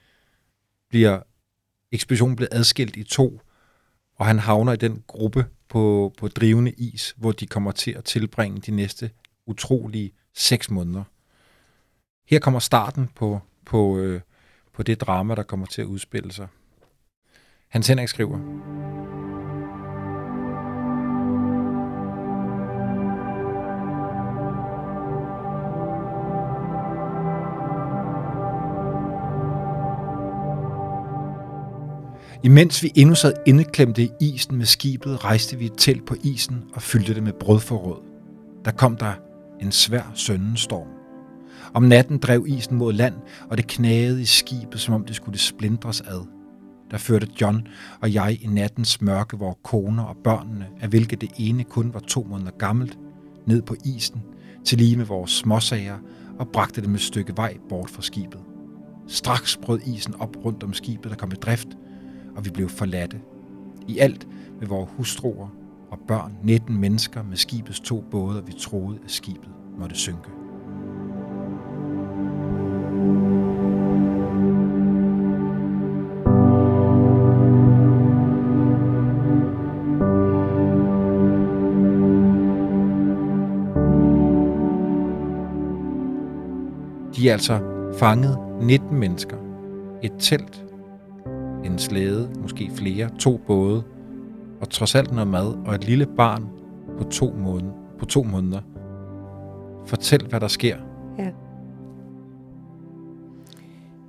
[0.88, 1.20] bliver,
[1.92, 3.40] ekspeditionen bliver adskilt i to,
[4.16, 8.05] og han havner i den gruppe på, på drivende is, hvor de kommer til at
[8.05, 9.11] tilbringe de næste
[9.46, 11.05] utrolige seks måneder.
[12.27, 14.20] Her kommer starten på, på, øh,
[14.72, 16.48] på det drama, der kommer til at udspille sig.
[17.68, 18.38] Hans Henrik skriver,
[32.44, 36.64] Imens vi endnu sad indeklemte i isen med skibet, rejste vi et telt på isen
[36.74, 38.02] og fyldte det med brødforråd.
[38.64, 39.12] Der kom der
[39.61, 40.88] en svær søndenstorm.
[41.74, 43.14] Om natten drev isen mod land,
[43.50, 46.26] og det knagede i skibet, som om det skulle splindres ad.
[46.90, 47.66] Der førte John
[48.00, 52.00] og jeg i nattens mørke vores koner og børnene, af hvilket det ene kun var
[52.00, 52.98] to måneder gammelt,
[53.46, 54.22] ned på isen,
[54.64, 55.98] til lige med vores småsager,
[56.38, 58.40] og bragte dem et stykke vej bort fra skibet.
[59.09, 61.68] Straks brød isen op rundt om skibet, der kom i drift,
[62.37, 63.20] og vi blev forladte.
[63.88, 64.29] I alt
[64.61, 65.49] med vores hustruer
[65.90, 70.31] og børn 19 mennesker med skibets to både, og vi troede, at skibet måtte synke.
[87.16, 87.61] De er altså
[87.99, 89.37] fanget 19 mennesker,
[90.03, 90.63] et telt
[91.64, 93.82] en slæde, måske flere, to både,
[94.60, 96.48] og trods alt noget mad og et lille barn
[96.98, 98.60] på to, måneder, på to måneder.
[99.86, 100.76] Fortæl, hvad der sker.
[101.18, 101.30] Ja.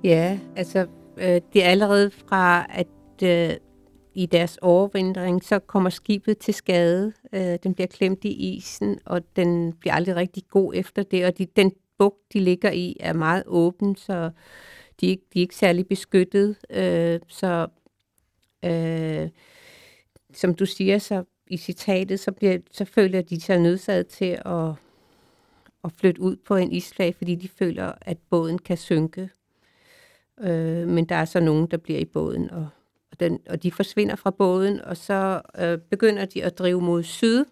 [0.04, 0.86] Ja, altså,
[1.16, 2.86] øh, det er allerede fra, at
[3.22, 3.56] øh,
[4.14, 7.12] i deres overvindring, så kommer skibet til skade.
[7.32, 11.26] Øh, den bliver klemt i isen, og den bliver aldrig rigtig god efter det.
[11.26, 14.30] Og de, den bugt, de ligger i, er meget åben, så
[15.00, 17.66] de er ikke, de er ikke særlig beskyttet, øh, så
[18.64, 19.28] øh,
[20.34, 24.72] som du siger så i citatet, så, bliver, så føler de sig nødsaget til at,
[25.84, 29.30] at flytte ud på en isflag, fordi de føler, at båden kan synke.
[30.40, 32.68] Øh, men der er så nogen, der bliver i båden, og,
[33.12, 37.02] og, den, og de forsvinder fra båden, og så øh, begynder de at drive mod
[37.02, 37.44] syd,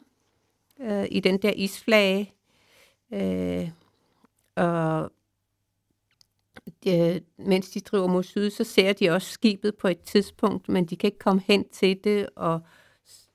[0.81, 2.33] øh, i den der isflage.
[3.13, 3.71] Øh,
[4.57, 5.13] og
[6.85, 10.69] de, øh, mens de driver mod syd, så ser de også skibet på et tidspunkt,
[10.69, 12.61] men de kan ikke komme hen til det, og,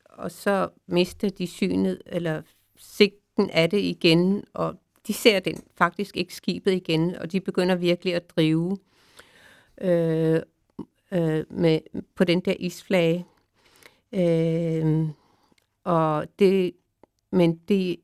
[0.06, 2.42] og så mister de synet, eller
[2.78, 4.76] sigten af det igen, og
[5.08, 8.78] de ser den faktisk ikke skibet igen, og de begynder virkelig at drive
[9.82, 10.42] øh,
[11.12, 11.80] øh, med,
[12.16, 13.26] på den der isflage.
[14.12, 15.08] Øh,
[15.84, 16.74] og det,
[17.32, 17.96] men det,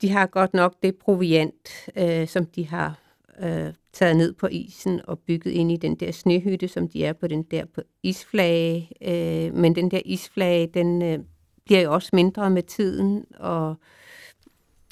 [0.00, 3.01] de har godt nok det proviant, øh, som de har
[3.40, 7.12] øh, taget ned på isen og bygget ind i den der snehytte, som de er
[7.12, 8.90] på den der på isflage.
[9.02, 11.18] Øh, men den der isflage, den øh,
[11.64, 13.76] bliver jo også mindre med tiden, og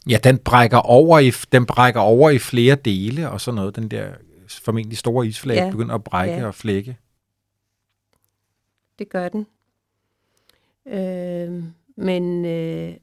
[0.08, 3.76] Ja, den brækker over i, den brækker over i flere dele og sådan noget.
[3.76, 4.12] Den der
[4.48, 5.70] formentlig store isflag ja.
[5.70, 6.46] begynder at brække ja.
[6.46, 6.96] og flække.
[8.98, 9.46] Det gør den.
[10.86, 11.64] Øh,
[11.96, 12.94] men øh,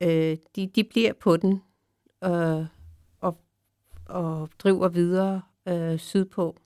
[0.00, 1.62] øh, de, de bliver på den
[2.20, 2.66] og,
[4.08, 6.56] og driver videre øh, sydpå.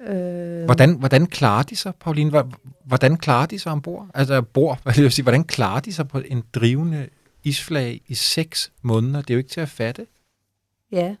[0.00, 2.42] Øh, hvordan, hvordan klarer de sig, Pauline?
[2.84, 4.08] Hvordan klarer de sig ombord?
[4.14, 7.08] Altså, bor, hvad vil sige, hvordan klarer de sig på en drivende
[7.44, 9.20] isflag i seks måneder?
[9.20, 10.06] Det er jo ikke til at fatte.
[10.92, 11.16] Ja,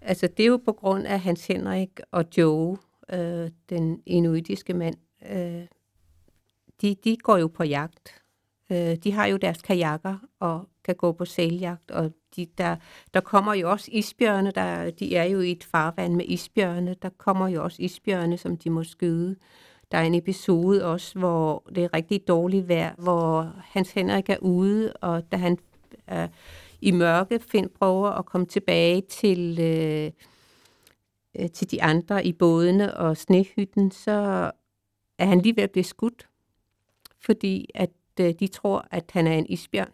[0.00, 2.76] altså det er jo på grund af Hans Henrik og Joe,
[3.12, 4.96] øh, den inuitiske mand.
[5.30, 5.66] Øh,
[6.80, 8.22] de, de går jo på jagt.
[8.70, 12.76] Øh, de har jo deres kajakker og kan gå på sæljagt, og de, der,
[13.14, 17.08] der kommer jo også isbjørne, der, de er jo i et farvand med isbjørne, der
[17.08, 19.36] kommer jo også isbjørne, som de må skyde.
[19.92, 24.36] Der er en episode også, hvor det er rigtig dårligt vejr, hvor Hans Henrik er
[24.38, 25.58] ude, og da han
[26.12, 26.28] øh,
[26.80, 30.10] i mørke find, prøver at komme tilbage til, øh,
[31.40, 34.50] øh, til de andre i bådene og snehytten, så
[35.18, 36.28] er han lige ved at blive skudt,
[37.20, 39.92] fordi at øh, de tror, at han er en isbjørn.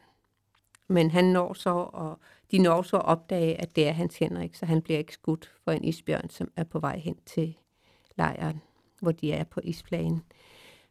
[0.91, 2.19] Men han når så, og
[2.51, 5.53] de når så at opdage, at det er Hans Henrik, så han bliver ikke skudt
[5.65, 7.57] for en isbjørn, som er på vej hen til
[8.17, 8.63] lejren
[9.01, 10.23] hvor de er på isplanen.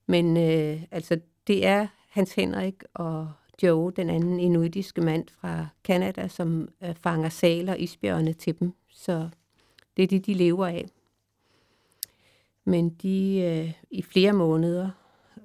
[0.08, 3.32] Men øh, altså, det er Hans Henrik og
[3.64, 8.74] Joe, den anden inuitiske mand fra Kanada, som øh, fanger saler og isbjørne til dem.
[8.90, 9.30] Så
[9.98, 10.86] det er det, de lever af.
[12.66, 14.90] Men de øh, i flere måneder,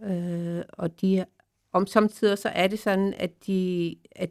[0.03, 1.25] øh, og de
[1.73, 4.31] om samtidig så er det sådan, at de, at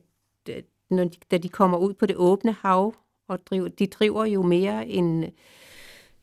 [0.93, 2.93] når de, da de kommer ud på det åbne hav,
[3.27, 5.25] og driver, de driver jo mere end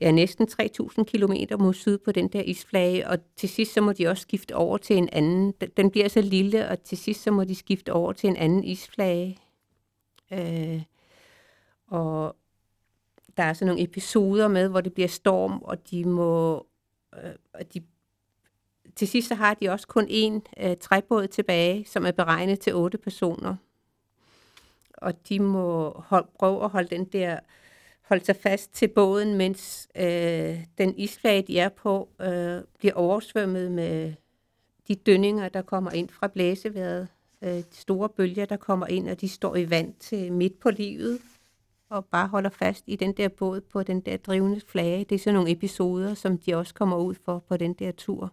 [0.01, 3.93] ja, næsten 3.000 km mod syd på den der isflage, og til sidst så må
[3.93, 5.53] de også skifte over til en anden.
[5.77, 8.65] Den bliver så lille, og til sidst så må de skifte over til en anden
[8.65, 9.39] isflage.
[10.33, 10.83] Øh,
[11.87, 12.37] og
[13.37, 16.67] der er sådan nogle episoder med, hvor det bliver storm, og de må...
[17.25, 17.83] Øh, og de,
[18.97, 22.75] til sidst så har de også kun én øh, træbåd tilbage, som er beregnet til
[22.75, 23.57] otte personer.
[25.01, 27.39] Og de må hold, prøve at holde den der
[28.09, 33.73] holde sig fast til båden, mens øh, den isflage, de er på, øh, bliver oversvømmet
[33.73, 34.15] med
[34.89, 37.09] de dønninger, der kommer ind fra blæseværet.
[37.43, 40.71] Øh, de store bølger, der kommer ind, og de står i vand til midt på
[40.71, 41.21] livet
[41.91, 45.05] og bare holder fast i den der båd på den der drivende flage.
[45.05, 48.33] Det er sådan nogle episoder, som de også kommer ud for på den der tur.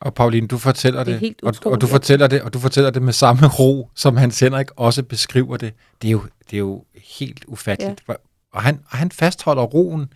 [0.00, 3.02] Og Pauline, du fortæller det, det og, og du fortæller det, og du fortæller det
[3.02, 5.74] med samme ro, som Hans Henrik også beskriver det.
[6.02, 8.02] Det er jo, det er jo helt ufatteligt.
[8.08, 8.14] Ja.
[8.52, 10.12] Og han, og han fastholder roen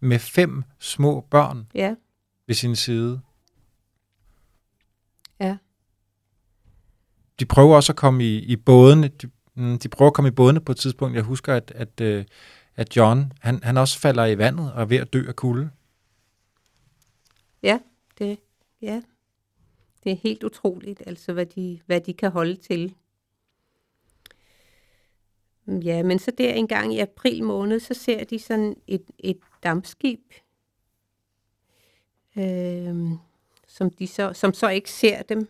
[0.00, 1.94] med fem små børn ja.
[2.46, 3.20] ved sin side.
[5.40, 5.56] Ja.
[7.40, 9.08] De prøver også at komme i, i bådene.
[9.08, 11.16] De, mm, de prøver at komme i bådene på et tidspunkt.
[11.16, 12.24] Jeg husker, at, at, øh,
[12.76, 15.70] at John, han, han også falder i vandet og er ved at dø af kulde.
[17.62, 17.78] Ja,
[18.18, 18.38] det,
[18.82, 19.02] ja
[20.04, 22.94] det er helt utroligt, altså hvad de, hvad de kan holde til.
[25.66, 29.38] Ja, men så der en gang i april måned, så ser de sådan et, et
[29.62, 30.20] dampskib,
[32.36, 32.96] øh,
[33.66, 35.48] som, de så, som så ikke ser dem.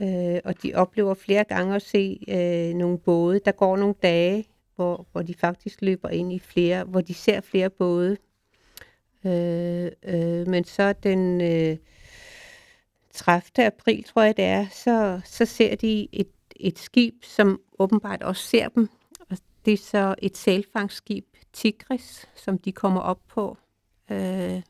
[0.00, 3.40] Øh, og de oplever flere gange at se øh, nogle både.
[3.44, 4.46] Der går nogle dage,
[4.76, 8.16] hvor, hvor de faktisk løber ind i flere, hvor de ser flere både.
[9.24, 11.76] Øh, øh, men så den øh,
[13.18, 13.66] 30.
[13.66, 18.42] april, tror jeg det er, så, så ser de et et skib, som åbenbart også
[18.42, 18.88] ser dem.
[19.30, 23.56] Og det er så et sælfangskib, Tigris, som de kommer op på.
[24.10, 24.62] Øh,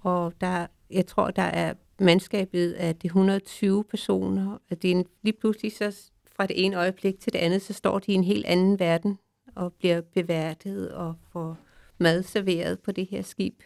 [0.00, 4.58] og der, jeg tror, der er mandskabet af de 120 personer.
[4.70, 7.72] Og det er en, lige pludselig så fra det ene øjeblik til det andet, så
[7.72, 9.18] står de i en helt anden verden
[9.54, 11.56] og bliver beværtet og får
[11.98, 13.62] mad serveret på det her skib.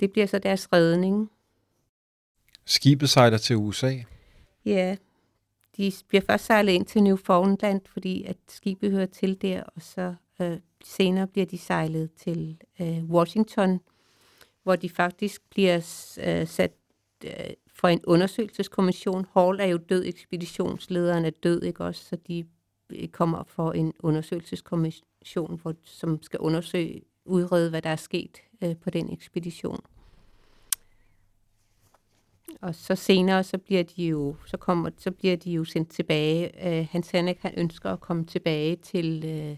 [0.00, 1.30] Det bliver så deres redning.
[2.64, 3.94] Skibet sejler til USA.
[4.64, 4.96] Ja,
[5.76, 10.14] de bliver først sejlet ind til Newfoundland, fordi at skibet hører til der, og så
[10.40, 13.80] øh, senere bliver de sejlet til øh, Washington,
[14.62, 15.76] hvor de faktisk bliver
[16.22, 16.72] øh, sat
[17.24, 17.30] øh,
[17.74, 19.26] for en undersøgelseskommission.
[19.34, 22.04] Hall er jo død, ekspeditionslederen er død, ikke også?
[22.04, 22.44] Så de
[22.90, 28.76] øh, kommer for en undersøgelseskommission, hvor, som skal undersøge, udrede, hvad der er sket øh,
[28.76, 29.80] på den ekspedition.
[32.62, 36.68] Og så senere, så bliver de jo, så kommer, så bliver de jo sendt tilbage.
[36.68, 39.56] Øh, Hans Henrik, han ønsker at komme tilbage til øh,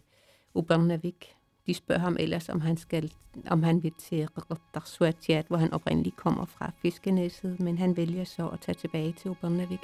[0.54, 1.34] Ubernavik.
[1.66, 3.12] De spørger ham ellers, om han, skal,
[3.50, 8.48] om han vil til Røddagsværtjert, hvor han oprindeligt kommer fra Fiskenæsset, men han vælger så
[8.48, 9.80] at tage tilbage til Ubernavik.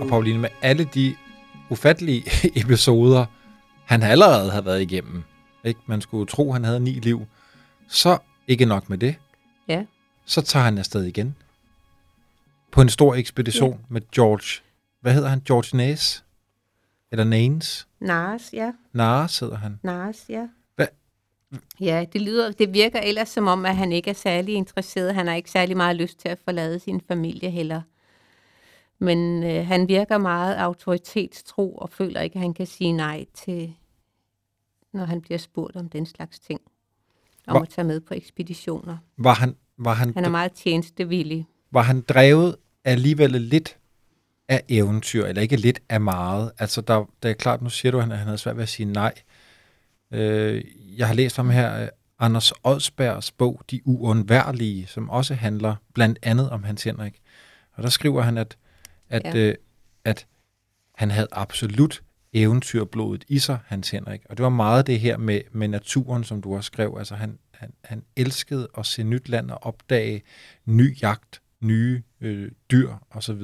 [0.00, 1.16] Og Pauline, med alle de
[1.70, 2.24] ufattelige
[2.62, 3.26] episoder,
[3.84, 5.22] han allerede har været igennem,
[5.64, 5.80] ikke?
[5.86, 7.26] man skulle tro, han havde ni liv,
[7.88, 9.14] så ikke nok med det,
[9.68, 9.84] Ja,
[10.24, 11.36] så tager han afsted igen
[12.72, 13.84] på en stor ekspedition ja.
[13.88, 14.62] med George,
[15.00, 16.24] hvad hedder han, George Naes?
[17.12, 17.88] Eller Nanes?
[18.00, 18.72] Nars, ja.
[18.92, 19.78] Nares hedder han.
[19.82, 20.46] Nars, ja.
[21.80, 25.14] Ja, det, lyder, det virker ellers som om, at han ikke er særlig interesseret.
[25.14, 27.82] Han har ikke særlig meget lyst til at forlade sin familie heller.
[28.98, 33.74] Men øh, han virker meget autoritetstro og føler ikke, at han kan sige nej til,
[34.92, 36.60] når han bliver spurgt om den slags ting.
[37.46, 38.96] Om Hvor- at tage med på ekspeditioner.
[39.16, 41.46] Var han, var han, Han er meget tjenestevillig.
[41.70, 43.76] var han drevet alligevel lidt
[44.48, 46.52] af eventyr, eller ikke lidt af meget?
[46.58, 48.68] Altså, der, der er klart, nu siger du, at han, han havde svært ved at
[48.68, 49.12] sige nej.
[49.16, 49.22] Øh,
[50.96, 51.88] jeg har læst om her øh,
[52.18, 57.20] Anders Odsbergs bog, De Uundværlige, som også handler blandt andet om Hans Henrik.
[57.72, 58.56] Og der skriver han, at,
[59.08, 59.36] at, Ja.
[59.36, 59.54] øh,
[60.04, 60.26] at
[60.94, 62.02] han havde absolut
[62.32, 64.20] eventyrblodet i sig, Hans Henrik.
[64.30, 66.94] Og det var meget det her med, med naturen, som du også skrev.
[66.98, 70.22] Altså han, han, han elskede at se nyt land og opdage
[70.66, 73.42] ny jagt, nye øh, dyr osv.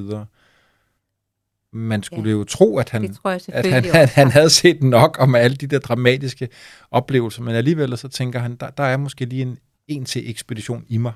[1.72, 2.36] Man skulle Ja.
[2.36, 3.96] jo tro, at han, at han, også.
[3.96, 6.48] han, han havde set nok om alle de der dramatiske
[6.90, 9.58] oplevelser, men alligevel så tænker han, der, der er måske lige en
[9.88, 11.12] en til ekspedition i mig.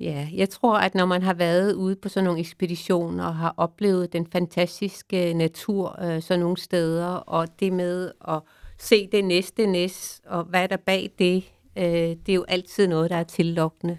[0.00, 3.54] Ja, jeg tror, at når man har været ude på sådan nogle ekspeditioner og har
[3.56, 8.40] oplevet den fantastiske natur øh, sådan nogle steder, og det med at
[8.78, 11.44] se det næste næs, og hvad er der bag det,
[11.78, 13.98] øh, det er jo altid noget, der er tillokkende.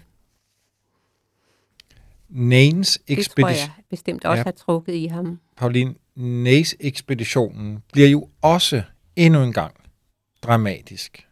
[2.34, 4.44] Nanes Det tror ekspedition, jeg bestemt også Ja.
[4.44, 5.40] har trukket i ham.
[5.56, 8.82] Pauline, Nays ekspeditionen bliver jo også
[9.16, 9.74] endnu en gang
[10.42, 11.26] dramatisk.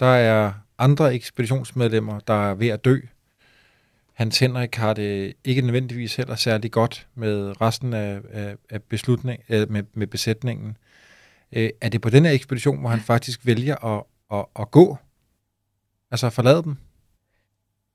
[0.00, 3.00] Der er andre ekspeditionsmedlemmer, der er ved at dø.
[4.14, 9.42] Hans Henrik har det ikke nødvendigvis heller særlig godt med resten af, af, af beslutning,
[9.48, 10.76] øh, med, med besætningen.
[11.52, 14.96] Øh, er det på den her ekspedition, hvor han faktisk vælger at, at, at gå?
[16.10, 16.76] Altså at forlade dem?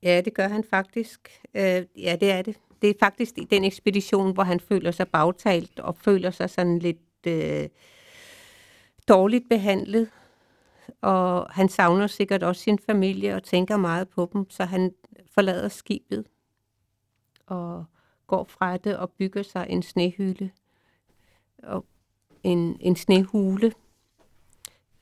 [0.03, 1.41] Ja, det gør han faktisk.
[1.53, 2.59] Øh, ja, det er det.
[2.81, 6.79] Det er faktisk i den ekspedition, hvor han føler sig bagtalt og føler sig sådan
[6.79, 7.69] lidt øh,
[9.07, 10.09] dårligt behandlet.
[11.01, 14.93] Og han savner sikkert også sin familie og tænker meget på dem, så han
[15.33, 16.25] forlader skibet
[17.45, 17.85] og
[18.27, 20.49] går fra det og bygger sig en snehylde
[21.63, 21.85] og
[22.43, 23.73] en, en snehule.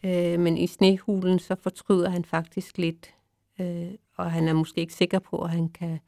[0.03, 3.15] Øh, men i snehulen så fortryder han faktisk lidt,
[3.59, 3.91] øh,
[4.22, 5.99] og han er måske ikke sikker på, at han kan...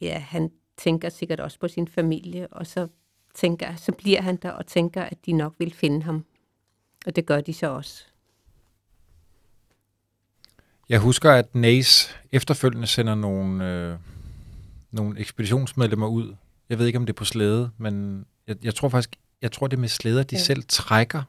[0.00, 2.88] Ja, han tænker sikkert også på sin familie, og så,
[3.34, 6.24] tænker, så bliver han der og tænker, at de nok vil finde ham.
[7.06, 8.04] Og det gør de så også.
[10.88, 13.98] Jeg husker, at Nace efterfølgende sender nogle, øh,
[14.90, 16.36] nogle ekspeditionsmedlemmer ud.
[16.68, 19.66] Jeg ved ikke, om det er på slæde, men jeg, jeg tror faktisk, jeg tror,
[19.66, 20.42] det er med slæder, de Ja.
[20.42, 21.22] selv trækker,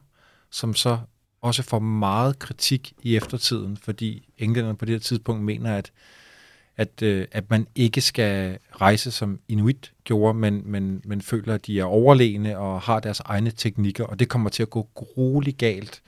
[0.50, 0.98] som så
[1.40, 5.92] også får meget kritik i eftertiden, fordi englænderne på det her tidspunkt mener, at,
[6.76, 11.66] at, øh, at man ikke skal rejse som Inuit gjorde, men, men, men føler, at
[11.66, 15.58] de er overlegne og har deres egne teknikker, og det kommer til at gå grueligt
[15.58, 16.02] galt.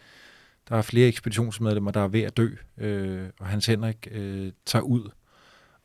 [0.69, 4.83] Der er flere ekspeditionsmedlemmer, der er ved at dø, øh, og Hans Henrik øh, tager
[4.83, 5.11] ud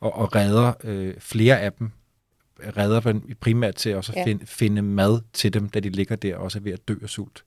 [0.00, 1.90] og, og redder øh, flere af dem.
[2.76, 4.24] Redder dem primært til også at Ja.
[4.24, 6.94] finde, finde mad til dem, da de ligger der og også er ved at dø
[7.02, 7.44] af sult.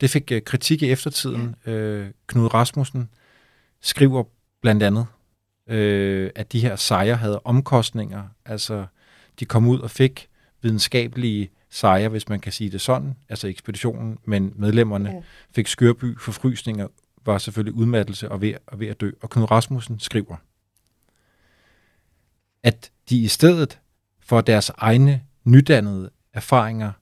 [0.00, 1.54] Det fik øh, kritik i eftertiden.
[1.66, 1.72] Ja.
[1.72, 3.08] Øh, Knud Rasmussen
[3.80, 4.24] skriver
[4.60, 5.06] blandt andet,
[5.66, 8.22] øh, at de her sejre havde omkostninger.
[8.44, 8.86] Altså,
[9.40, 10.28] de kom ud og fik
[10.62, 15.22] videnskabelige sejre, hvis man kan sige det sådan, altså ekspeditionen, men medlemmerne ja.
[15.54, 16.88] fik skørby, forfrysninger,
[17.24, 19.10] var selvfølgelig udmattelse og ved, og ved at dø.
[19.22, 20.36] Og Knud Rasmussen skriver,
[22.62, 23.78] at de i stedet
[24.20, 26.92] for deres egne nydannede erfaringer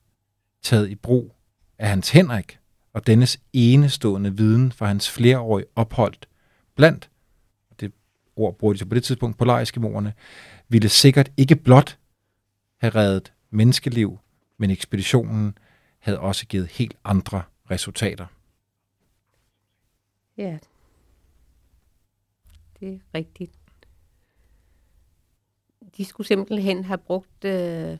[0.62, 1.34] taget i brug
[1.78, 2.58] af Hans Henrik
[2.92, 6.14] og dennes enestående viden for hans flereårige ophold
[6.74, 7.10] blandt,
[7.80, 7.92] det
[8.36, 9.80] ord bruger de så på det tidspunkt, polariske
[10.68, 11.98] ville sikkert ikke blot
[12.78, 14.18] have reddet menneskeliv,
[14.56, 15.58] men ekspeditionen
[15.98, 18.26] havde også givet helt andre resultater.
[20.36, 20.58] Ja,
[22.80, 23.52] det er rigtigt.
[25.96, 27.98] De skulle simpelthen have brugt øh,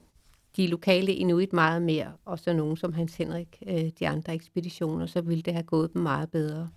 [0.59, 5.07] de lokale inuit meget mere, og så nogen som Hans Henrik, øh, de andre ekspeditioner,
[5.07, 6.71] så ville det have gået dem meget bedre.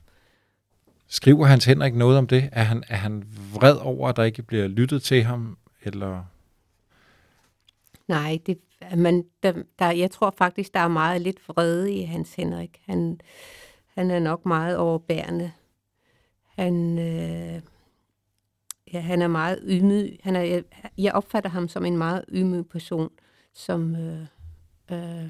[1.08, 2.50] Skriver Hans Henrik noget om det?
[2.52, 3.24] Er han, er han
[3.54, 5.58] vred over, at der ikke bliver lyttet til ham?
[5.84, 6.24] Eller?
[8.08, 8.58] Nej, det,
[8.98, 12.82] man, der, der, jeg tror faktisk, der er meget lidt vrede i Hans Henrik.
[12.86, 13.22] Han,
[13.86, 15.52] han er nok meget overbærende.
[16.56, 17.62] Han, øh,
[18.94, 20.20] ja, han er meget ydmyg.
[20.24, 20.64] Han er, jeg,
[20.98, 23.10] jeg opfatter ham som en meget ydmyg person
[23.54, 24.28] som øh,
[24.92, 25.30] øh,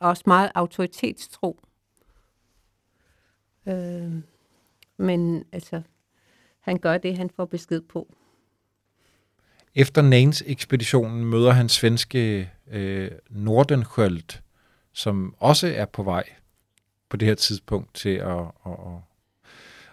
[0.00, 1.60] også meget autoritetstro.
[3.66, 4.12] Øh,
[4.96, 5.82] men altså,
[6.60, 8.14] han gør det, han får besked på.
[9.74, 14.40] Efter Nains-ekspeditionen møder han svenske øh, Nordenskjöld,
[14.92, 16.24] som også er på vej
[17.08, 18.96] på det her tidspunkt til at, at, at,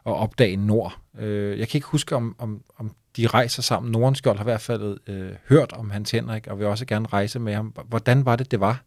[0.05, 0.99] at opdage Nord.
[1.17, 3.91] Øh, jeg kan ikke huske, om, om, om de rejser sammen.
[3.91, 7.39] Nordenskjold har i hvert fald øh, hørt om Hans Henrik, og vil også gerne rejse
[7.39, 7.67] med ham.
[7.85, 8.83] Hvordan var det, det var?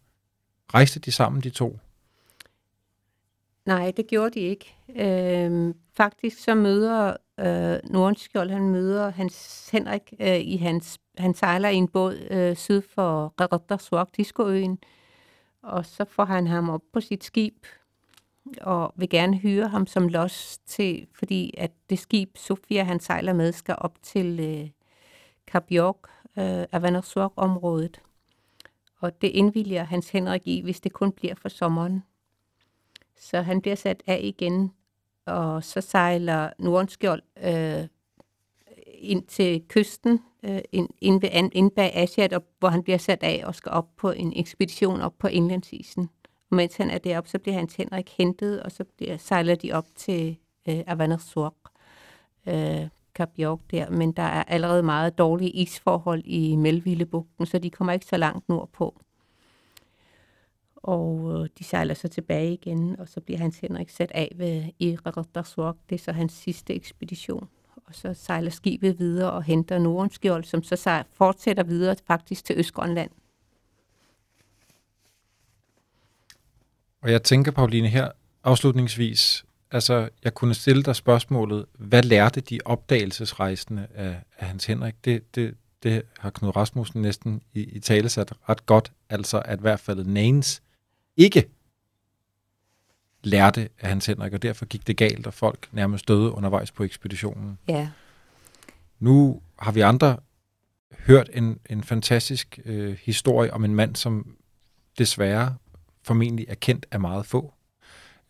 [0.73, 1.79] Rejste de sammen, de to?
[3.65, 4.75] Nej, det gjorde de ikke.
[4.95, 11.69] Øh, faktisk så møder øh, Nordenskjold, han møder Hans Henrik øh, i hans, han sejler
[11.69, 14.79] i en båd øh, syd for Rødder Diskoøen,
[15.63, 17.65] og så får han ham op på sit skib,
[18.61, 23.33] og vil gerne hyre ham som los til, fordi at det skib, Sofia han sejler
[23.33, 24.69] med, skal op til øh,
[25.47, 25.97] Kap York,
[26.37, 28.01] øh, området
[28.99, 32.03] Og det indvilliger Hans Henrik i, hvis det kun bliver for sommeren.
[33.15, 34.71] Så han bliver sat af igen,
[35.25, 37.87] og så sejler Nordenskjold øh,
[39.01, 43.43] ind til kysten, øh, ind, ind, ved, ind bag Asiat, hvor han bliver sat af
[43.45, 46.09] og skal op på en ekspedition op på indlandsisen.
[46.51, 49.71] Og mens han er deroppe, så bliver hans Henrik hentet, og så bliver, sejler de
[49.71, 50.37] op til
[50.69, 51.55] øh, Avanasok,
[52.47, 53.89] øh, Kap York der.
[53.89, 58.49] Men der er allerede meget dårlige isforhold i Melvillebugten, så de kommer ikke så langt
[58.49, 59.01] nordpå.
[60.75, 64.63] Og øh, de sejler så tilbage igen, og så bliver hans Henrik sat af ved
[64.79, 65.75] Irardarswak.
[65.89, 67.47] Det er så hans sidste ekspedition.
[67.85, 72.57] Og så sejler skibet videre og henter Nordenskjold, som så sejler, fortsætter videre faktisk til
[72.57, 73.11] Østgrønland.
[77.01, 78.11] Og jeg tænker, Pauline, her
[78.43, 85.05] afslutningsvis, altså jeg kunne stille dig spørgsmålet, hvad lærte de opdagelsesrejsende af, af Hans Henrik?
[85.05, 89.59] Det, det, det har Knud Rasmussen næsten i, i tale sat ret godt, altså at
[89.59, 90.61] i hvert fald Nanes
[91.17, 91.49] ikke
[93.23, 96.83] lærte af Hans Henrik, og derfor gik det galt, og folk nærmest døde undervejs på
[96.83, 97.57] ekspeditionen.
[97.67, 97.89] Ja.
[98.99, 100.17] Nu har vi andre
[100.99, 104.35] hørt en, en fantastisk øh, historie om en mand, som
[104.97, 105.55] desværre
[106.03, 107.53] formentlig er kendt af meget få.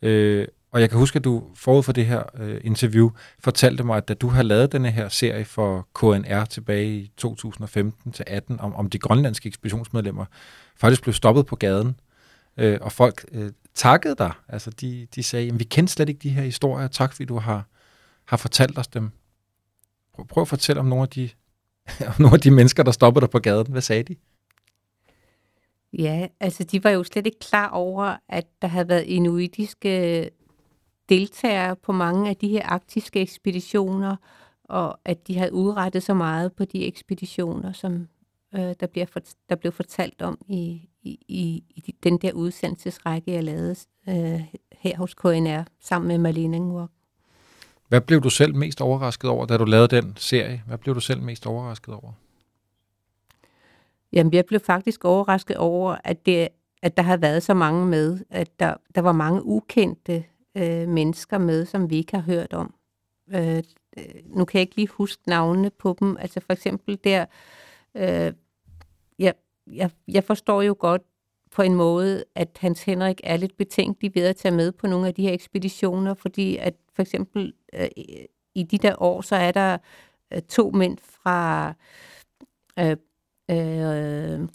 [0.01, 3.09] Øh, og jeg kan huske, at du forud for det her øh, interview
[3.39, 8.11] fortalte mig, at da du har lavet denne her serie for KNR tilbage i 2015
[8.11, 10.26] til 18 om, om de grønlandske ekspeditionsmedlemmer,
[10.76, 11.99] faktisk blev stoppet på gaden,
[12.57, 14.32] øh, og folk øh, takkede dig.
[14.47, 17.38] Altså de, de sagde, at vi kendte slet ikke de her historier, tak fordi du
[17.38, 17.65] har,
[18.26, 19.11] har fortalt os dem.
[20.13, 21.30] Prøv, prøv at fortælle om nogle af de,
[22.07, 23.67] om nogle af de mennesker, der stoppede dig på gaden.
[23.72, 24.15] Hvad sagde de?
[25.93, 30.29] Ja, altså de var jo slet ikke klar over, at der havde været inuitiske
[31.09, 34.15] deltagere på mange af de her arktiske ekspeditioner,
[34.63, 38.07] og at de havde udrettet så meget på de ekspeditioner, som
[38.55, 39.19] øh, der, bliver for,
[39.49, 43.75] der blev fortalt om i, i, i, i den der udsendelsesrække, jeg lavede
[44.09, 46.89] øh, her hos KNR sammen med Marlene Ngurk.
[47.87, 50.63] Hvad blev du selv mest overrasket over, da du lavede den serie?
[50.67, 52.11] Hvad blev du selv mest overrasket over?
[54.14, 56.47] Jamen, jeg blev faktisk overrasket over, at, det,
[56.82, 60.26] at der har været så mange med, at der, der var mange ukendte
[60.57, 62.74] øh, mennesker med, som vi ikke har hørt om.
[63.34, 63.57] Øh,
[63.97, 66.18] øh nu kan jeg ikke lige huske navnene på dem.
[66.20, 67.26] Altså for eksempel der,
[67.95, 68.34] øh,
[69.20, 69.34] jeg,
[69.68, 71.01] jeg, jeg forstår jo godt
[71.51, 75.07] på en måde, at Hans Henrik er lidt betænkelig ved at tage med på nogle
[75.07, 77.88] af de her ekspeditioner, fordi at for eksempel øh,
[78.55, 79.78] i de der år, så er der
[80.34, 81.74] øh, to mænd fra
[82.80, 82.97] øh,
[83.51, 84.47] øh,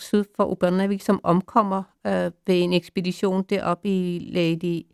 [0.00, 4.86] syd for Ubernavik, som omkommer øh, ved en ekspedition deroppe i Lady...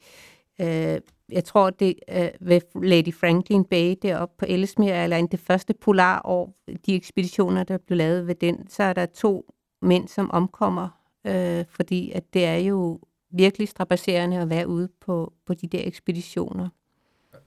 [0.60, 5.74] Øh, jeg tror, det øh, ved Lady Franklin Bay deroppe på Ellesmere, eller det første
[5.74, 10.88] polarår, de ekspeditioner, der blev lavet ved den, så er der to mænd, som omkommer,
[11.26, 13.00] øh, fordi at det er jo
[13.30, 16.68] virkelig strapasserende at være ude på, på de der ekspeditioner.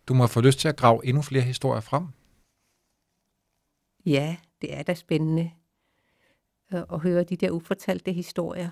[0.08, 2.08] Du må få lyst til at grave endnu flere historier frem.
[4.06, 5.52] Ja, det er da spændende
[6.70, 8.70] at, at høre de der ufortalte historier.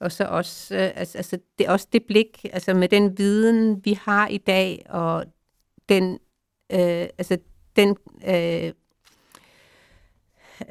[0.00, 3.84] Og så også, øh, altså, altså, det er også det blik, altså med den viden,
[3.84, 5.24] vi har i dag, og
[5.88, 6.18] den,
[6.72, 7.38] øh, altså
[7.76, 7.96] den
[8.28, 8.72] øh,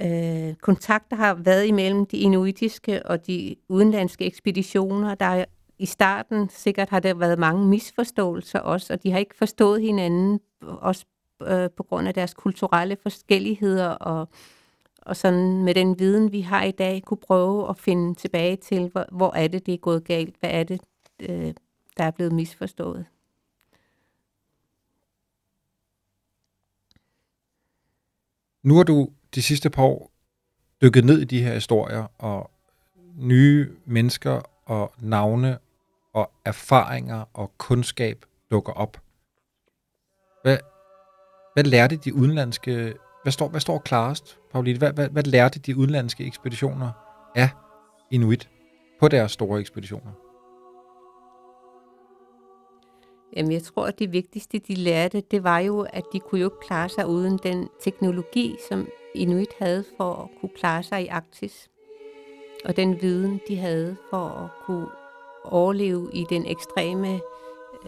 [0.01, 5.15] øh, kontakt, der har været imellem de inuitiske og de udenlandske ekspeditioner.
[5.15, 5.45] Der er,
[5.79, 10.39] I starten sikkert har der været mange misforståelser også, og de har ikke forstået hinanden,
[10.61, 11.05] også
[11.41, 14.29] øh, på grund af deres kulturelle forskelligheder, og,
[15.01, 18.89] og sådan med den viden, vi har i dag, kunne prøve at finde tilbage til,
[18.89, 20.81] hvor, hvor er det, det er gået galt, hvad er det,
[21.19, 21.53] øh,
[21.97, 23.05] der er blevet misforstået.
[28.63, 30.11] Nu har du de sidste par år
[30.81, 32.51] dykket ned i de her historier, og
[33.15, 35.57] nye mennesker og navne
[36.13, 39.01] og erfaringer og kundskab dukker op.
[41.57, 42.93] Hvad, lærte de udenlandske,
[43.23, 44.77] hvad står, hvad står klarest, Pauline?
[44.77, 46.91] Hvad, hvad, hvad lærte de udenlandske ekspeditioner
[47.35, 47.49] af
[48.11, 48.49] Inuit
[48.99, 50.11] på deres store ekspeditioner?
[53.35, 56.47] Jamen, jeg tror, at det vigtigste, de lærte, det var jo, at de kunne jo
[56.47, 61.07] ikke klare sig uden den teknologi, som Inuit havde for at kunne klare sig i
[61.07, 61.69] Arktis.
[62.65, 64.87] Og den viden, de havde for at kunne
[65.43, 67.19] overleve i den ekstreme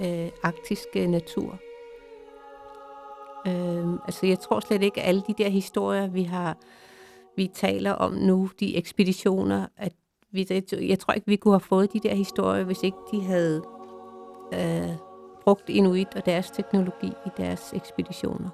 [0.02, 1.60] øh, arktiske natur.
[3.48, 6.58] Øh, altså, jeg tror slet ikke, at alle de der historier, vi har,
[7.36, 9.94] vi taler om nu, de ekspeditioner, at
[10.32, 10.48] vi,
[10.82, 13.64] jeg tror ikke, vi kunne have fået de der historier, hvis ikke de havde
[14.54, 14.90] øh,
[15.44, 18.50] brugt Inuit og deres teknologi i deres ekspeditioner.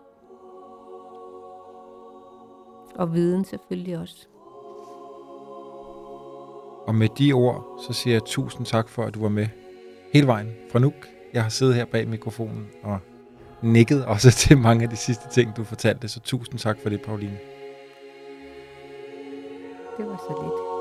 [2.96, 4.28] Og viden selvfølgelig også.
[6.88, 9.48] Og med de ord, så siger jeg tusind tak for, at du var med
[10.14, 11.08] hele vejen fra Nuuk.
[11.34, 13.00] Jeg har siddet her bag mikrofonen og
[13.66, 16.08] nikket også til mange af de sidste ting, du fortalte.
[16.08, 17.38] Så tusind tak for det, Pauline.
[19.98, 20.75] Det var så lidt.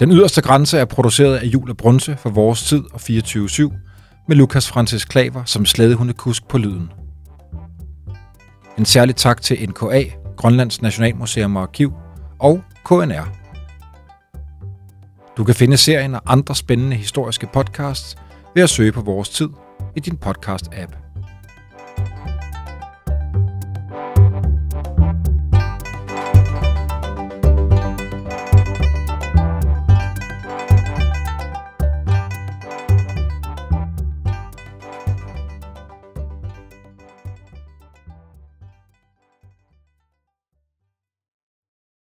[0.00, 3.72] Den yderste grænse er produceret af Jul og Brunse for Vores Tid og 24-7
[4.28, 6.92] med Lukas Francis Klaver som slædehundekusk på lyden.
[8.78, 10.02] En særlig tak til NKA,
[10.36, 11.92] Grønlands Nationalmuseum og Arkiv
[12.38, 13.28] og KNR.
[15.36, 18.16] Du kan finde serien og andre spændende historiske podcasts
[18.54, 19.48] ved at søge på Vores Tid
[19.96, 20.99] i din podcast-app.